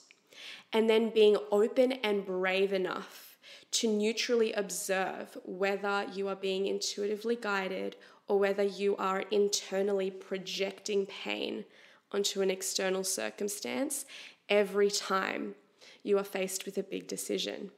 and 0.72 0.88
then 0.88 1.10
being 1.10 1.36
open 1.50 1.92
and 2.04 2.24
brave 2.24 2.72
enough 2.72 3.38
to 3.72 3.88
neutrally 3.88 4.52
observe 4.52 5.36
whether 5.44 6.06
you 6.14 6.28
are 6.28 6.36
being 6.36 6.66
intuitively 6.66 7.34
guided 7.34 7.96
or 8.28 8.38
whether 8.38 8.62
you 8.62 8.96
are 8.96 9.20
internally 9.30 10.10
projecting 10.10 11.06
pain 11.06 11.64
onto 12.12 12.42
an 12.42 12.50
external 12.50 13.04
circumstance 13.04 14.04
every 14.48 14.90
time 14.90 15.54
you 16.02 16.18
are 16.18 16.24
faced 16.24 16.64
with 16.64 16.78
a 16.78 16.82
big 16.82 17.06
decision. 17.06 17.70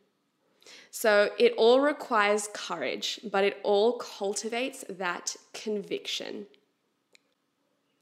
So 0.90 1.30
it 1.38 1.54
all 1.56 1.80
requires 1.80 2.48
courage, 2.52 3.20
but 3.30 3.44
it 3.44 3.58
all 3.62 3.98
cultivates 3.98 4.84
that 4.88 5.34
conviction. 5.54 6.46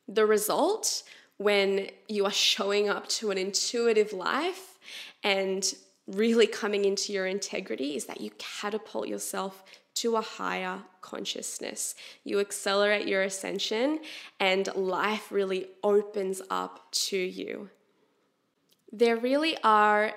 The 0.09 0.27
result 0.27 1.03
when 1.37 1.91
you 2.09 2.25
are 2.25 2.33
showing 2.33 2.89
up 2.89 3.09
to 3.09 3.31
an 3.31 3.39
intuitive 3.39 4.13
life 4.13 4.79
and 5.23 5.75
really 6.07 6.47
coming 6.47 6.85
into 6.85 7.13
your 7.13 7.27
integrity 7.27 7.97
is 7.97 8.07
that 8.07 8.21
you 8.21 8.31
catapult 8.39 9.09
yourself 9.09 9.65
to 9.97 10.17
a 10.17 10.21
higher 10.21 10.83
consciousness. 11.01 11.95
You 12.25 12.41
accelerate 12.41 13.07
your 13.07 13.23
ascension, 13.23 14.01
and 14.41 14.69
life 14.75 15.31
really 15.31 15.69
opens 15.83 16.43
up 16.51 16.91
to 16.93 17.17
you. 17.17 17.71
There 18.93 19.17
really 19.17 19.57
are 19.63 20.15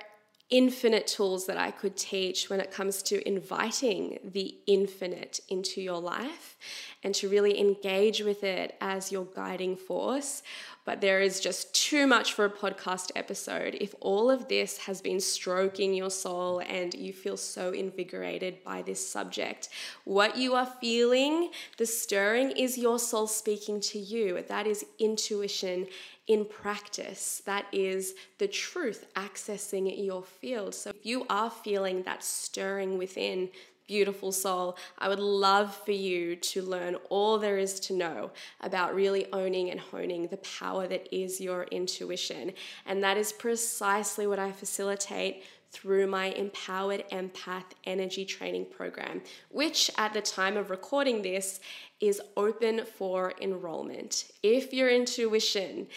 infinite 0.50 1.06
tools 1.06 1.46
that 1.46 1.56
I 1.56 1.70
could 1.70 1.96
teach 1.96 2.50
when 2.50 2.60
it 2.60 2.72
comes 2.72 3.02
to 3.04 3.26
inviting 3.26 4.18
the 4.24 4.56
infinite 4.66 5.40
into 5.48 5.80
your 5.80 6.00
life 6.00 6.56
and 7.02 7.14
to 7.14 7.28
really 7.28 7.58
engage 7.58 8.20
with 8.20 8.44
it 8.44 8.76
as 8.80 9.10
your 9.10 9.24
guiding 9.24 9.76
force 9.76 10.42
but 10.84 11.00
there 11.00 11.20
is 11.20 11.40
just 11.40 11.72
too 11.74 12.06
much 12.06 12.32
for 12.32 12.46
a 12.46 12.50
podcast 12.50 13.12
episode. 13.14 13.76
If 13.80 13.94
all 14.00 14.30
of 14.30 14.48
this 14.48 14.78
has 14.78 15.00
been 15.00 15.20
stroking 15.20 15.94
your 15.94 16.10
soul 16.10 16.62
and 16.66 16.92
you 16.94 17.12
feel 17.12 17.36
so 17.36 17.70
invigorated 17.70 18.64
by 18.64 18.82
this 18.82 19.06
subject, 19.06 19.68
what 20.04 20.36
you 20.36 20.54
are 20.54 20.66
feeling, 20.80 21.50
the 21.76 21.86
stirring, 21.86 22.50
is 22.52 22.78
your 22.78 22.98
soul 22.98 23.26
speaking 23.26 23.80
to 23.82 23.98
you. 23.98 24.42
That 24.48 24.66
is 24.66 24.84
intuition 24.98 25.86
in 26.26 26.44
practice. 26.44 27.42
That 27.44 27.66
is 27.72 28.14
the 28.38 28.48
truth 28.48 29.06
accessing 29.14 30.04
your 30.04 30.22
field. 30.22 30.74
So 30.74 30.90
if 30.90 31.04
you 31.04 31.26
are 31.28 31.50
feeling 31.50 32.02
that 32.04 32.24
stirring 32.24 32.98
within, 32.98 33.50
beautiful 33.90 34.30
soul, 34.30 34.76
I 34.98 35.08
would 35.08 35.18
love 35.18 35.74
for 35.84 35.90
you 35.90 36.36
to 36.36 36.62
learn 36.62 36.94
all 37.08 37.38
there 37.38 37.58
is 37.58 37.80
to 37.80 37.92
know 37.92 38.30
about 38.60 38.94
really 38.94 39.26
owning 39.32 39.70
and 39.70 39.80
honing 39.80 40.28
the 40.28 40.36
power 40.36 40.86
that 40.86 41.08
is 41.12 41.40
your 41.40 41.64
intuition. 41.72 42.52
And 42.86 43.02
that 43.02 43.16
is 43.16 43.32
precisely 43.32 44.28
what 44.28 44.38
I 44.38 44.52
facilitate 44.52 45.42
through 45.72 46.06
my 46.06 46.26
Empowered 46.26 47.02
Empath 47.10 47.64
Energy 47.84 48.24
Training 48.24 48.66
Program, 48.66 49.22
which 49.50 49.90
at 49.98 50.12
the 50.12 50.20
time 50.20 50.56
of 50.56 50.70
recording 50.70 51.22
this 51.22 51.58
is 52.00 52.22
open 52.36 52.82
for 52.96 53.34
enrollment. 53.40 54.30
If 54.44 54.72
your 54.72 54.88
intuition 54.88 55.88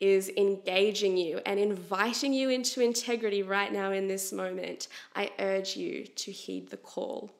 is 0.00 0.30
engaging 0.36 1.16
you 1.16 1.40
and 1.46 1.60
inviting 1.60 2.32
you 2.32 2.48
into 2.48 2.80
integrity 2.80 3.42
right 3.42 3.72
now 3.72 3.92
in 3.92 4.08
this 4.08 4.32
moment, 4.32 4.88
I 5.14 5.30
urge 5.38 5.76
you 5.76 6.04
to 6.04 6.32
heed 6.32 6.70
the 6.70 6.78
call. 6.78 7.30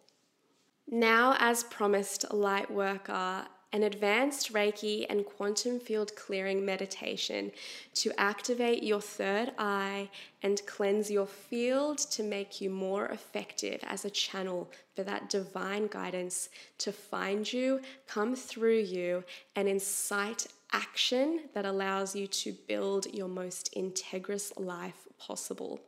Now, 0.90 1.36
as 1.38 1.64
promised, 1.64 2.32
light 2.32 2.70
worker, 2.70 3.46
an 3.74 3.84
advanced 3.84 4.52
Reiki 4.52 5.06
and 5.08 5.24
quantum 5.24 5.80
field 5.80 6.14
clearing 6.14 6.64
meditation 6.64 7.50
to 7.94 8.12
activate 8.20 8.82
your 8.82 9.00
third 9.00 9.52
eye 9.56 10.10
and 10.42 10.60
cleanse 10.66 11.10
your 11.10 11.26
field 11.26 11.96
to 11.96 12.22
make 12.22 12.60
you 12.60 12.68
more 12.68 13.06
effective 13.06 13.80
as 13.84 14.04
a 14.04 14.10
channel 14.10 14.70
for 14.94 15.04
that 15.04 15.30
divine 15.30 15.86
guidance 15.86 16.50
to 16.78 16.92
find 16.92 17.50
you, 17.50 17.80
come 18.06 18.36
through 18.36 18.80
you, 18.80 19.24
and 19.56 19.66
incite 19.66 20.46
action 20.72 21.48
that 21.54 21.64
allows 21.64 22.14
you 22.14 22.26
to 22.26 22.52
build 22.68 23.06
your 23.14 23.28
most 23.28 23.74
integrous 23.74 24.52
life 24.58 25.06
possible. 25.18 25.80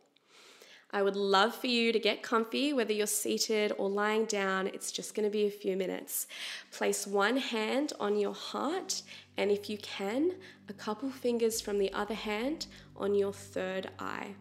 I 0.94 1.02
would 1.02 1.16
love 1.16 1.56
for 1.56 1.66
you 1.66 1.92
to 1.92 1.98
get 1.98 2.22
comfy, 2.22 2.72
whether 2.72 2.92
you're 2.92 3.08
seated 3.08 3.72
or 3.78 3.88
lying 3.88 4.26
down. 4.26 4.68
It's 4.68 4.92
just 4.92 5.16
going 5.16 5.24
to 5.24 5.30
be 5.30 5.46
a 5.46 5.50
few 5.50 5.76
minutes. 5.76 6.28
Place 6.70 7.04
one 7.04 7.36
hand 7.36 7.92
on 7.98 8.16
your 8.16 8.32
heart, 8.32 9.02
and 9.36 9.50
if 9.50 9.68
you 9.68 9.76
can, 9.78 10.36
a 10.68 10.72
couple 10.72 11.10
fingers 11.10 11.60
from 11.60 11.78
the 11.78 11.92
other 11.92 12.14
hand 12.14 12.68
on 12.96 13.12
your 13.12 13.32
third 13.32 13.90
eye. 13.98 14.36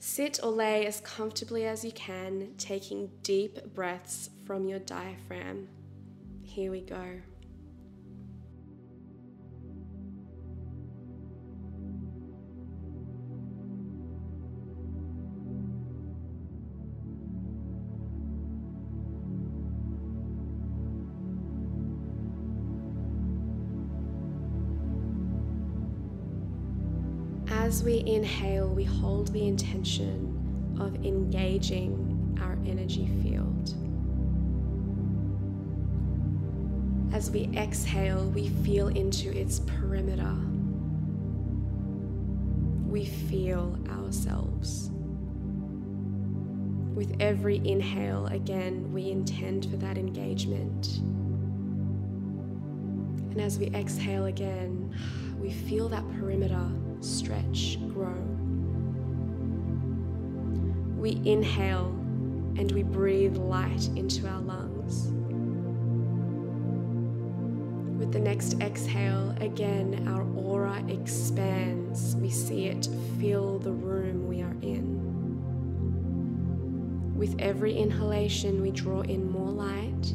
Sit 0.00 0.40
or 0.42 0.50
lay 0.50 0.84
as 0.84 1.00
comfortably 1.02 1.64
as 1.64 1.84
you 1.84 1.92
can, 1.92 2.54
taking 2.58 3.08
deep 3.22 3.72
breaths 3.72 4.30
from 4.46 4.66
your 4.66 4.80
diaphragm. 4.80 5.68
Here 6.42 6.72
we 6.72 6.80
go. 6.80 7.20
As 27.66 27.82
we 27.82 28.04
inhale, 28.06 28.68
we 28.68 28.84
hold 28.84 29.32
the 29.32 29.44
intention 29.44 30.76
of 30.78 31.04
engaging 31.04 32.38
our 32.40 32.56
energy 32.64 33.08
field. 33.24 33.74
As 37.12 37.28
we 37.32 37.50
exhale, 37.56 38.24
we 38.26 38.50
feel 38.50 38.86
into 38.86 39.36
its 39.36 39.58
perimeter. 39.58 40.32
We 42.86 43.04
feel 43.04 43.76
ourselves. 43.90 44.92
With 46.94 47.16
every 47.18 47.56
inhale, 47.68 48.26
again, 48.26 48.92
we 48.92 49.10
intend 49.10 49.68
for 49.68 49.76
that 49.78 49.98
engagement. 49.98 50.98
And 53.32 53.40
as 53.40 53.58
we 53.58 53.66
exhale 53.74 54.26
again, 54.26 54.94
we 55.40 55.50
feel 55.50 55.88
that 55.88 56.04
perimeter 56.12 56.70
stretch, 57.00 57.78
grow. 57.92 58.14
We 60.96 61.20
inhale 61.24 61.88
and 62.58 62.72
we 62.72 62.82
breathe 62.82 63.36
light 63.36 63.88
into 63.96 64.26
our 64.26 64.40
lungs. 64.40 65.08
With 67.98 68.12
the 68.12 68.20
next 68.20 68.60
exhale, 68.60 69.34
again, 69.40 70.06
our 70.08 70.22
aura 70.36 70.82
expands. 70.88 72.16
We 72.16 72.30
see 72.30 72.66
it 72.66 72.88
fill 73.18 73.58
the 73.58 73.72
room 73.72 74.26
we 74.26 74.42
are 74.42 74.56
in. 74.62 74.96
With 77.16 77.34
every 77.38 77.74
inhalation, 77.76 78.60
we 78.60 78.70
draw 78.70 79.00
in 79.00 79.30
more 79.30 79.50
light. 79.50 80.12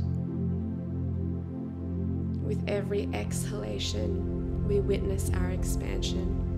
With 2.44 2.63
every 2.67 3.10
exhalation, 3.13 4.67
we 4.67 4.80
witness 4.80 5.32
our 5.34 5.50
expansion. 5.50 6.51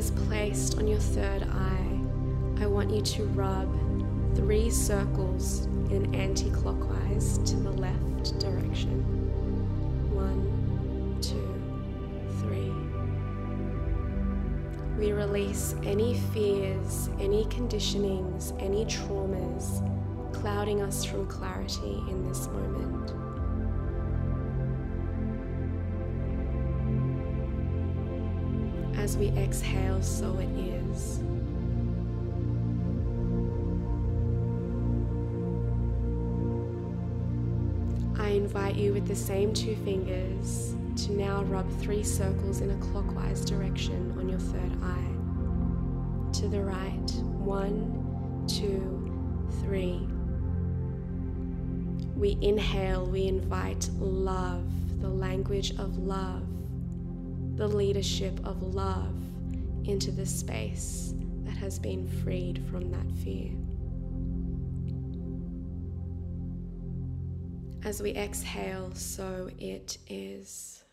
Fingers 0.00 0.26
placed 0.28 0.78
on 0.78 0.88
your 0.88 0.98
third 0.98 1.42
eye, 1.42 2.62
I 2.62 2.66
want 2.66 2.90
you 2.90 3.02
to 3.02 3.24
rub 3.26 3.68
three 4.34 4.70
circles 4.70 5.66
in 5.90 6.14
anti 6.14 6.50
clockwise 6.50 7.38
to 7.38 7.56
the 7.56 7.70
left 7.72 8.38
direction. 8.38 9.02
One, 10.14 11.18
two, 11.20 11.52
three. 12.40 12.72
We 14.98 15.12
release 15.12 15.74
any 15.82 16.18
fears, 16.32 17.10
any 17.18 17.44
conditionings, 17.46 18.52
any 18.62 18.86
traumas 18.86 19.84
clouding 20.32 20.80
us 20.80 21.04
from 21.04 21.26
clarity 21.26 22.02
in 22.08 22.26
this 22.26 22.46
moment. 22.46 23.29
As 29.00 29.16
we 29.16 29.28
exhale, 29.28 30.02
so 30.02 30.38
it 30.38 30.50
is. 30.58 31.20
I 38.18 38.28
invite 38.28 38.76
you 38.76 38.92
with 38.92 39.08
the 39.08 39.16
same 39.16 39.54
two 39.54 39.74
fingers 39.76 40.74
to 41.04 41.12
now 41.12 41.42
rub 41.44 41.66
three 41.80 42.02
circles 42.02 42.60
in 42.60 42.70
a 42.72 42.76
clockwise 42.76 43.42
direction 43.42 44.14
on 44.18 44.28
your 44.28 44.38
third 44.38 44.72
eye. 44.82 46.32
to 46.34 46.48
the 46.48 46.62
right. 46.62 47.10
One, 47.40 48.44
two, 48.46 49.10
three. 49.62 50.06
We 52.14 52.36
inhale, 52.42 53.06
we 53.06 53.26
invite 53.26 53.88
love, 53.98 54.70
the 55.00 55.08
language 55.08 55.70
of 55.78 55.96
love, 55.96 56.42
the 57.60 57.68
leadership 57.68 58.40
of 58.46 58.62
love 58.74 59.14
into 59.84 60.10
the 60.10 60.24
space 60.24 61.12
that 61.42 61.54
has 61.58 61.78
been 61.78 62.08
freed 62.08 62.64
from 62.70 62.90
that 62.90 63.12
fear. 63.22 63.50
As 67.86 68.00
we 68.00 68.12
exhale, 68.12 68.94
so 68.94 69.50
it 69.58 69.98
is. 70.08 70.84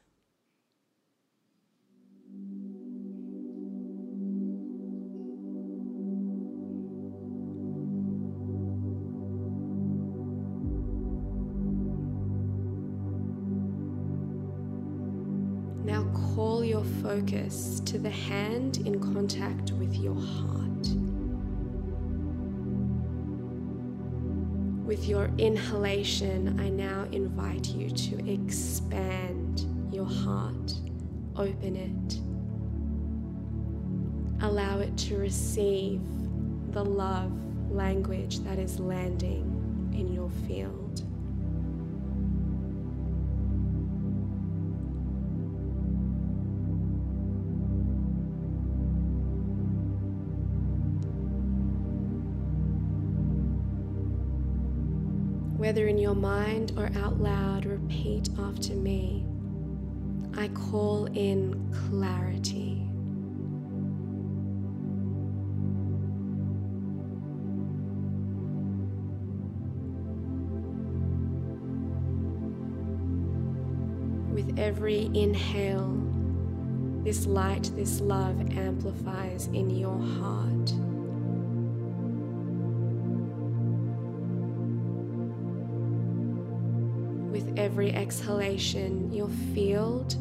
Focus 17.07 17.79
to 17.85 17.97
the 17.97 18.09
hand 18.09 18.85
in 18.85 18.99
contact 18.99 19.71
with 19.71 19.95
your 19.95 20.13
heart. 20.13 20.87
With 24.85 25.07
your 25.07 25.31
inhalation, 25.37 26.59
I 26.59 26.67
now 26.67 27.07
invite 27.13 27.67
you 27.67 27.89
to 27.89 28.29
expand 28.29 29.65
your 29.89 30.03
heart, 30.05 30.73
open 31.37 31.77
it. 31.77 32.19
Allow 34.43 34.79
it 34.79 34.97
to 34.97 35.17
receive 35.17 36.01
the 36.73 36.83
love 36.83 37.31
language 37.71 38.39
that 38.39 38.59
is 38.59 38.81
landing 38.81 39.93
in 39.93 40.11
your 40.11 40.29
field. 40.45 41.03
Whether 55.67 55.87
in 55.89 55.97
your 55.97 56.15
mind 56.15 56.71
or 56.77 56.89
out 56.95 57.19
loud, 57.19 57.65
repeat 57.65 58.29
after 58.39 58.73
me. 58.73 59.25
I 60.37 60.47
call 60.47 61.07
in 61.07 61.69
clarity. 61.89 62.87
With 74.31 74.57
every 74.57 75.11
inhale, 75.13 76.01
this 77.03 77.25
light, 77.25 77.69
this 77.75 77.99
love 77.99 78.39
amplifies 78.53 79.47
in 79.47 79.69
your 79.69 79.99
heart. 79.99 80.76
Every 87.77 87.93
exhalation, 87.93 89.13
your 89.13 89.29
field 89.53 90.15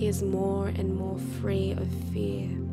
is 0.00 0.22
more 0.22 0.68
and 0.68 0.94
more 0.94 1.18
free 1.40 1.72
of 1.72 1.88
fear. 2.12 2.67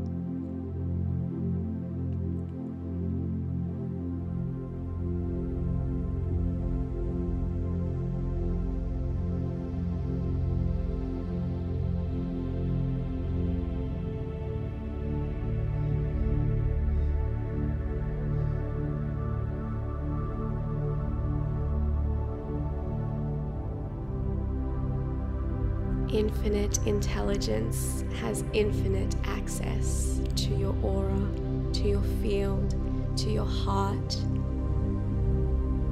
Infinite 26.16 26.80
intelligence 26.88 28.05
has 28.22 28.45
infinite 28.53 29.13
access 29.26 30.22
to 30.38 30.55
your 30.55 30.74
aura, 30.82 31.28
to 31.74 31.89
your 31.89 32.01
field, 32.22 32.74
to 33.18 33.30
your 33.30 33.45
heart, 33.45 34.11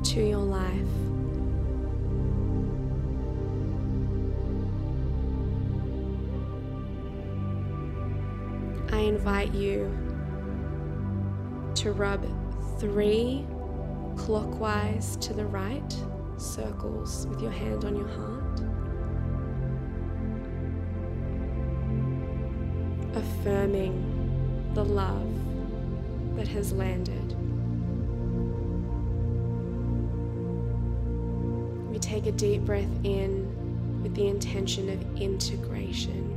to 0.06 0.26
your 0.26 0.38
life. 0.38 0.88
I 8.94 9.00
invite 9.00 9.54
you 9.54 9.92
to 11.76 11.92
rub 11.92 12.26
three 12.80 13.46
clockwise 14.16 15.18
to 15.18 15.34
the 15.34 15.46
right 15.46 15.98
circles 16.38 17.28
with 17.28 17.42
your 17.42 17.52
hand 17.52 17.84
on 17.84 17.98
your 17.98 18.08
heart. 18.08 18.43
Affirming 23.44 24.72
the 24.74 24.86
love 24.86 25.28
that 26.38 26.48
has 26.48 26.72
landed. 26.72 27.36
We 31.92 32.00
take 32.00 32.26
a 32.26 32.32
deep 32.32 32.62
breath 32.62 32.88
in 33.04 34.02
with 34.02 34.16
the 34.16 34.28
intention 34.28 34.90
of 34.90 35.22
integration. 35.22 36.30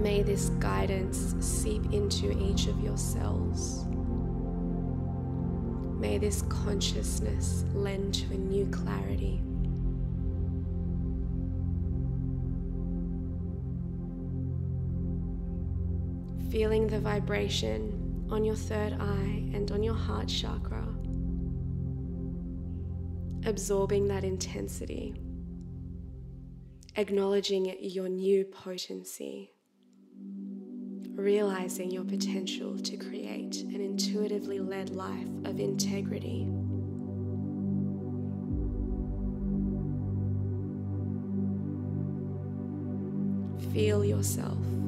May 0.00 0.22
this 0.22 0.50
guidance 0.60 1.34
seep 1.40 1.92
into 1.92 2.30
each 2.38 2.68
of 2.68 2.78
your 2.78 2.96
cells. 2.96 3.84
May 5.98 6.18
this 6.18 6.42
consciousness 6.42 7.64
lend 7.74 8.14
to 8.14 8.34
a 8.34 8.36
new 8.36 8.66
clarity. 8.66 9.42
Feeling 16.54 16.86
the 16.86 17.00
vibration 17.00 18.28
on 18.30 18.44
your 18.44 18.54
third 18.54 18.92
eye 19.00 19.50
and 19.52 19.72
on 19.72 19.82
your 19.82 19.92
heart 19.92 20.28
chakra, 20.28 20.86
absorbing 23.44 24.06
that 24.06 24.22
intensity, 24.22 25.20
acknowledging 26.94 27.74
your 27.80 28.08
new 28.08 28.44
potency, 28.44 29.50
realizing 31.16 31.90
your 31.90 32.04
potential 32.04 32.78
to 32.78 32.96
create 32.98 33.56
an 33.56 33.80
intuitively 33.80 34.60
led 34.60 34.90
life 34.90 35.26
of 35.44 35.58
integrity. 35.58 36.48
Feel 43.72 44.04
yourself 44.04 44.83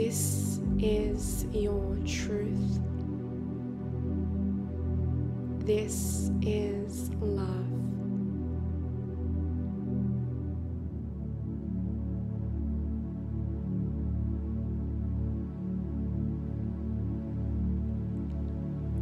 This 0.00 0.60
is 0.78 1.44
your 1.52 1.98
truth. 2.06 2.78
This 5.66 6.30
is 6.40 7.10
love. 7.14 7.48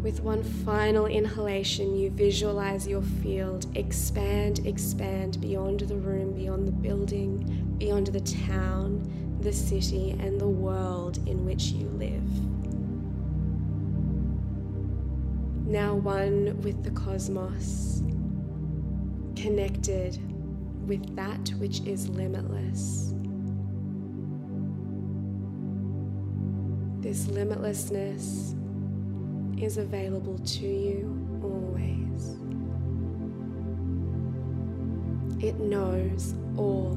With 0.02 0.22
one 0.22 0.42
final 0.42 1.04
inhalation, 1.04 1.94
you 1.94 2.08
visualize 2.08 2.88
your 2.88 3.02
field 3.02 3.66
expand, 3.76 4.66
expand 4.66 5.42
beyond 5.42 5.80
the 5.80 5.96
room, 5.96 6.32
beyond 6.32 6.66
the 6.66 6.72
building, 6.72 7.74
beyond 7.76 8.06
the 8.06 8.20
town, 8.20 9.15
the 9.40 9.52
city, 9.52 10.10
and 10.18 10.40
the 10.40 10.48
world 10.48 11.18
in 11.28 11.44
which 11.44 11.64
you 11.64 11.88
live. 11.90 12.22
Now, 15.66 15.94
one 15.94 16.60
with 16.62 16.82
the 16.84 16.90
cosmos, 16.90 18.02
connected 19.34 20.18
with 20.88 21.16
that 21.16 21.50
which 21.58 21.80
is 21.80 22.08
limitless. 22.08 23.12
This 27.00 27.26
limitlessness 27.26 28.54
is 29.60 29.76
available 29.78 30.38
to 30.38 30.66
you 30.66 31.40
always. 31.42 32.36
It 35.44 35.58
knows 35.60 36.34
all 36.56 36.96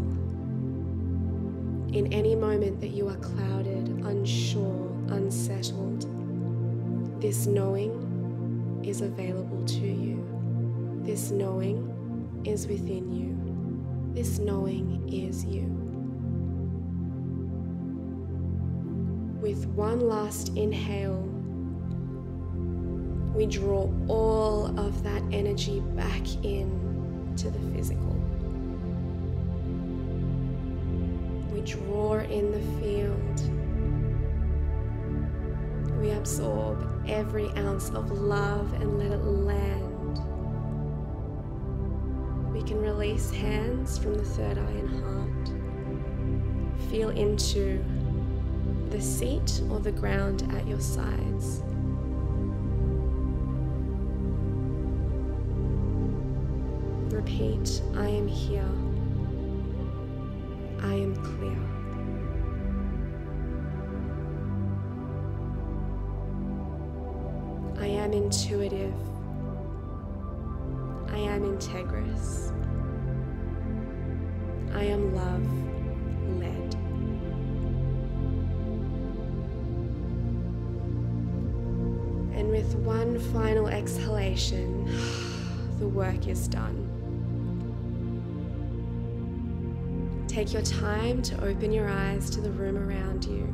In 1.91 2.13
any 2.13 2.35
moment 2.35 2.79
that 2.81 2.89
you 2.89 3.07
are 3.09 3.15
clouded, 3.15 3.87
unsure, 4.05 4.87
unsettled, 5.07 6.05
this 7.19 7.47
knowing 7.47 8.81
is 8.83 9.01
available 9.01 9.65
to 9.65 9.87
you. 9.87 10.23
This 11.03 11.31
knowing 11.31 12.41
is 12.45 12.67
within 12.67 13.11
you. 13.11 14.13
This 14.13 14.37
knowing 14.37 15.11
is 15.11 15.43
you. 15.43 15.63
With 19.41 19.65
one 19.67 20.01
last 20.01 20.49
inhale, 20.49 21.23
we 23.33 23.47
draw 23.47 23.91
all 24.07 24.79
of 24.79 25.01
that 25.03 25.23
energy 25.31 25.79
back 25.95 26.21
in 26.43 27.33
to 27.37 27.49
the 27.49 27.59
physical. 27.75 28.18
We 31.59 31.65
draw 31.65 32.19
in 32.19 32.51
the 32.53 32.61
field. 32.79 33.41
We 35.99 36.11
absorb 36.11 36.87
every 37.05 37.49
ounce 37.57 37.89
of 37.89 38.11
love 38.11 38.71
and 38.75 38.97
let 38.97 39.11
it 39.11 39.25
land. 39.25 40.19
We 42.53 42.63
can 42.63 42.79
release 42.79 43.29
hands 43.29 43.97
from 43.97 44.13
the 44.13 44.23
third 44.23 44.57
eye 44.57 44.71
and 44.71 45.03
heart. 45.03 45.49
Feel 46.89 47.09
into 47.09 47.83
the 48.89 49.01
seat 49.01 49.61
or 49.69 49.81
the 49.81 49.91
ground 49.91 50.49
at 50.53 50.65
your 50.65 50.79
sides. 50.79 51.61
Repeat, 57.13 57.81
I 57.97 58.07
am 58.07 58.29
here. 58.29 58.88
And 82.49 82.57
with 82.57 82.75
one 82.77 83.19
final 83.31 83.67
exhalation, 83.67 84.85
the 85.77 85.87
work 85.87 86.27
is 86.27 86.47
done. 86.47 86.87
Take 90.27 90.51
your 90.51 90.63
time 90.63 91.21
to 91.21 91.43
open 91.43 91.71
your 91.71 91.87
eyes 91.87 92.31
to 92.31 92.41
the 92.41 92.49
room 92.49 92.75
around 92.75 93.25
you. 93.25 93.45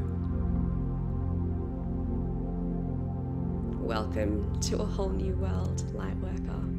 Welcome 3.85 4.61
to 4.61 4.77
a 4.77 4.85
whole 4.85 5.09
new 5.09 5.35
world, 5.35 5.83
Lightworker. 5.93 6.74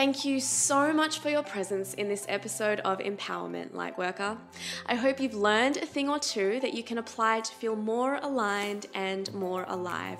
Thank 0.00 0.24
you 0.24 0.40
so 0.40 0.94
much 0.94 1.18
for 1.18 1.28
your 1.28 1.42
presence 1.42 1.92
in 1.92 2.08
this 2.08 2.24
episode 2.26 2.80
of 2.86 3.00
Empowerment 3.00 3.72
Lightworker. 3.72 4.38
I 4.86 4.94
hope 4.94 5.20
you've 5.20 5.34
learned 5.34 5.76
a 5.76 5.84
thing 5.84 6.08
or 6.08 6.18
two 6.18 6.58
that 6.60 6.72
you 6.72 6.82
can 6.82 6.96
apply 6.96 7.40
to 7.40 7.52
feel 7.56 7.76
more 7.76 8.14
aligned 8.14 8.86
and 8.94 9.30
more 9.34 9.66
alive. 9.68 10.16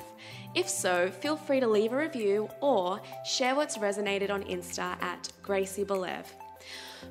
If 0.54 0.68
so, 0.68 1.10
feel 1.10 1.34
free 1.34 1.60
to 1.60 1.66
leave 1.66 1.94
a 1.94 1.96
review 1.96 2.50
or 2.60 3.00
share 3.24 3.56
what's 3.56 3.78
resonated 3.78 4.28
on 4.28 4.42
Insta 4.42 5.02
at 5.02 5.32
Gracie 5.42 5.86
Belev. 5.86 6.26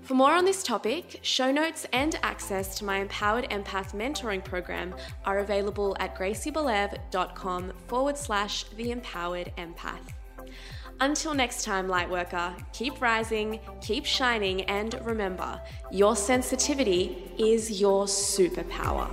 For 0.04 0.14
more 0.14 0.34
on 0.34 0.46
this 0.46 0.62
topic, 0.62 1.22
show 1.24 1.52
notes 1.52 1.88
and 1.92 2.20
access 2.22 2.78
to 2.78 2.86
my 2.86 3.00
Empowered 3.00 3.50
Empath 3.50 3.96
mentoring 3.96 4.46
program 4.46 4.94
are 5.26 5.40
available 5.40 5.98
at 6.00 6.16
graciebelev.com 6.16 7.74
forward 7.88 8.16
slash 8.16 8.66
the 8.78 8.92
empowered 8.92 9.52
empath. 9.58 10.19
Until 11.02 11.34
next 11.34 11.64
time, 11.64 11.88
Lightworker, 11.88 12.54
keep 12.74 13.02
rising, 13.02 13.62
keep 13.80 14.06
shining, 14.06 14.64
and 14.64 15.00
remember 15.06 15.62
your 15.92 16.14
sensitivity 16.14 17.32
is 17.38 17.80
your 17.80 18.06
superpower. 18.06 19.08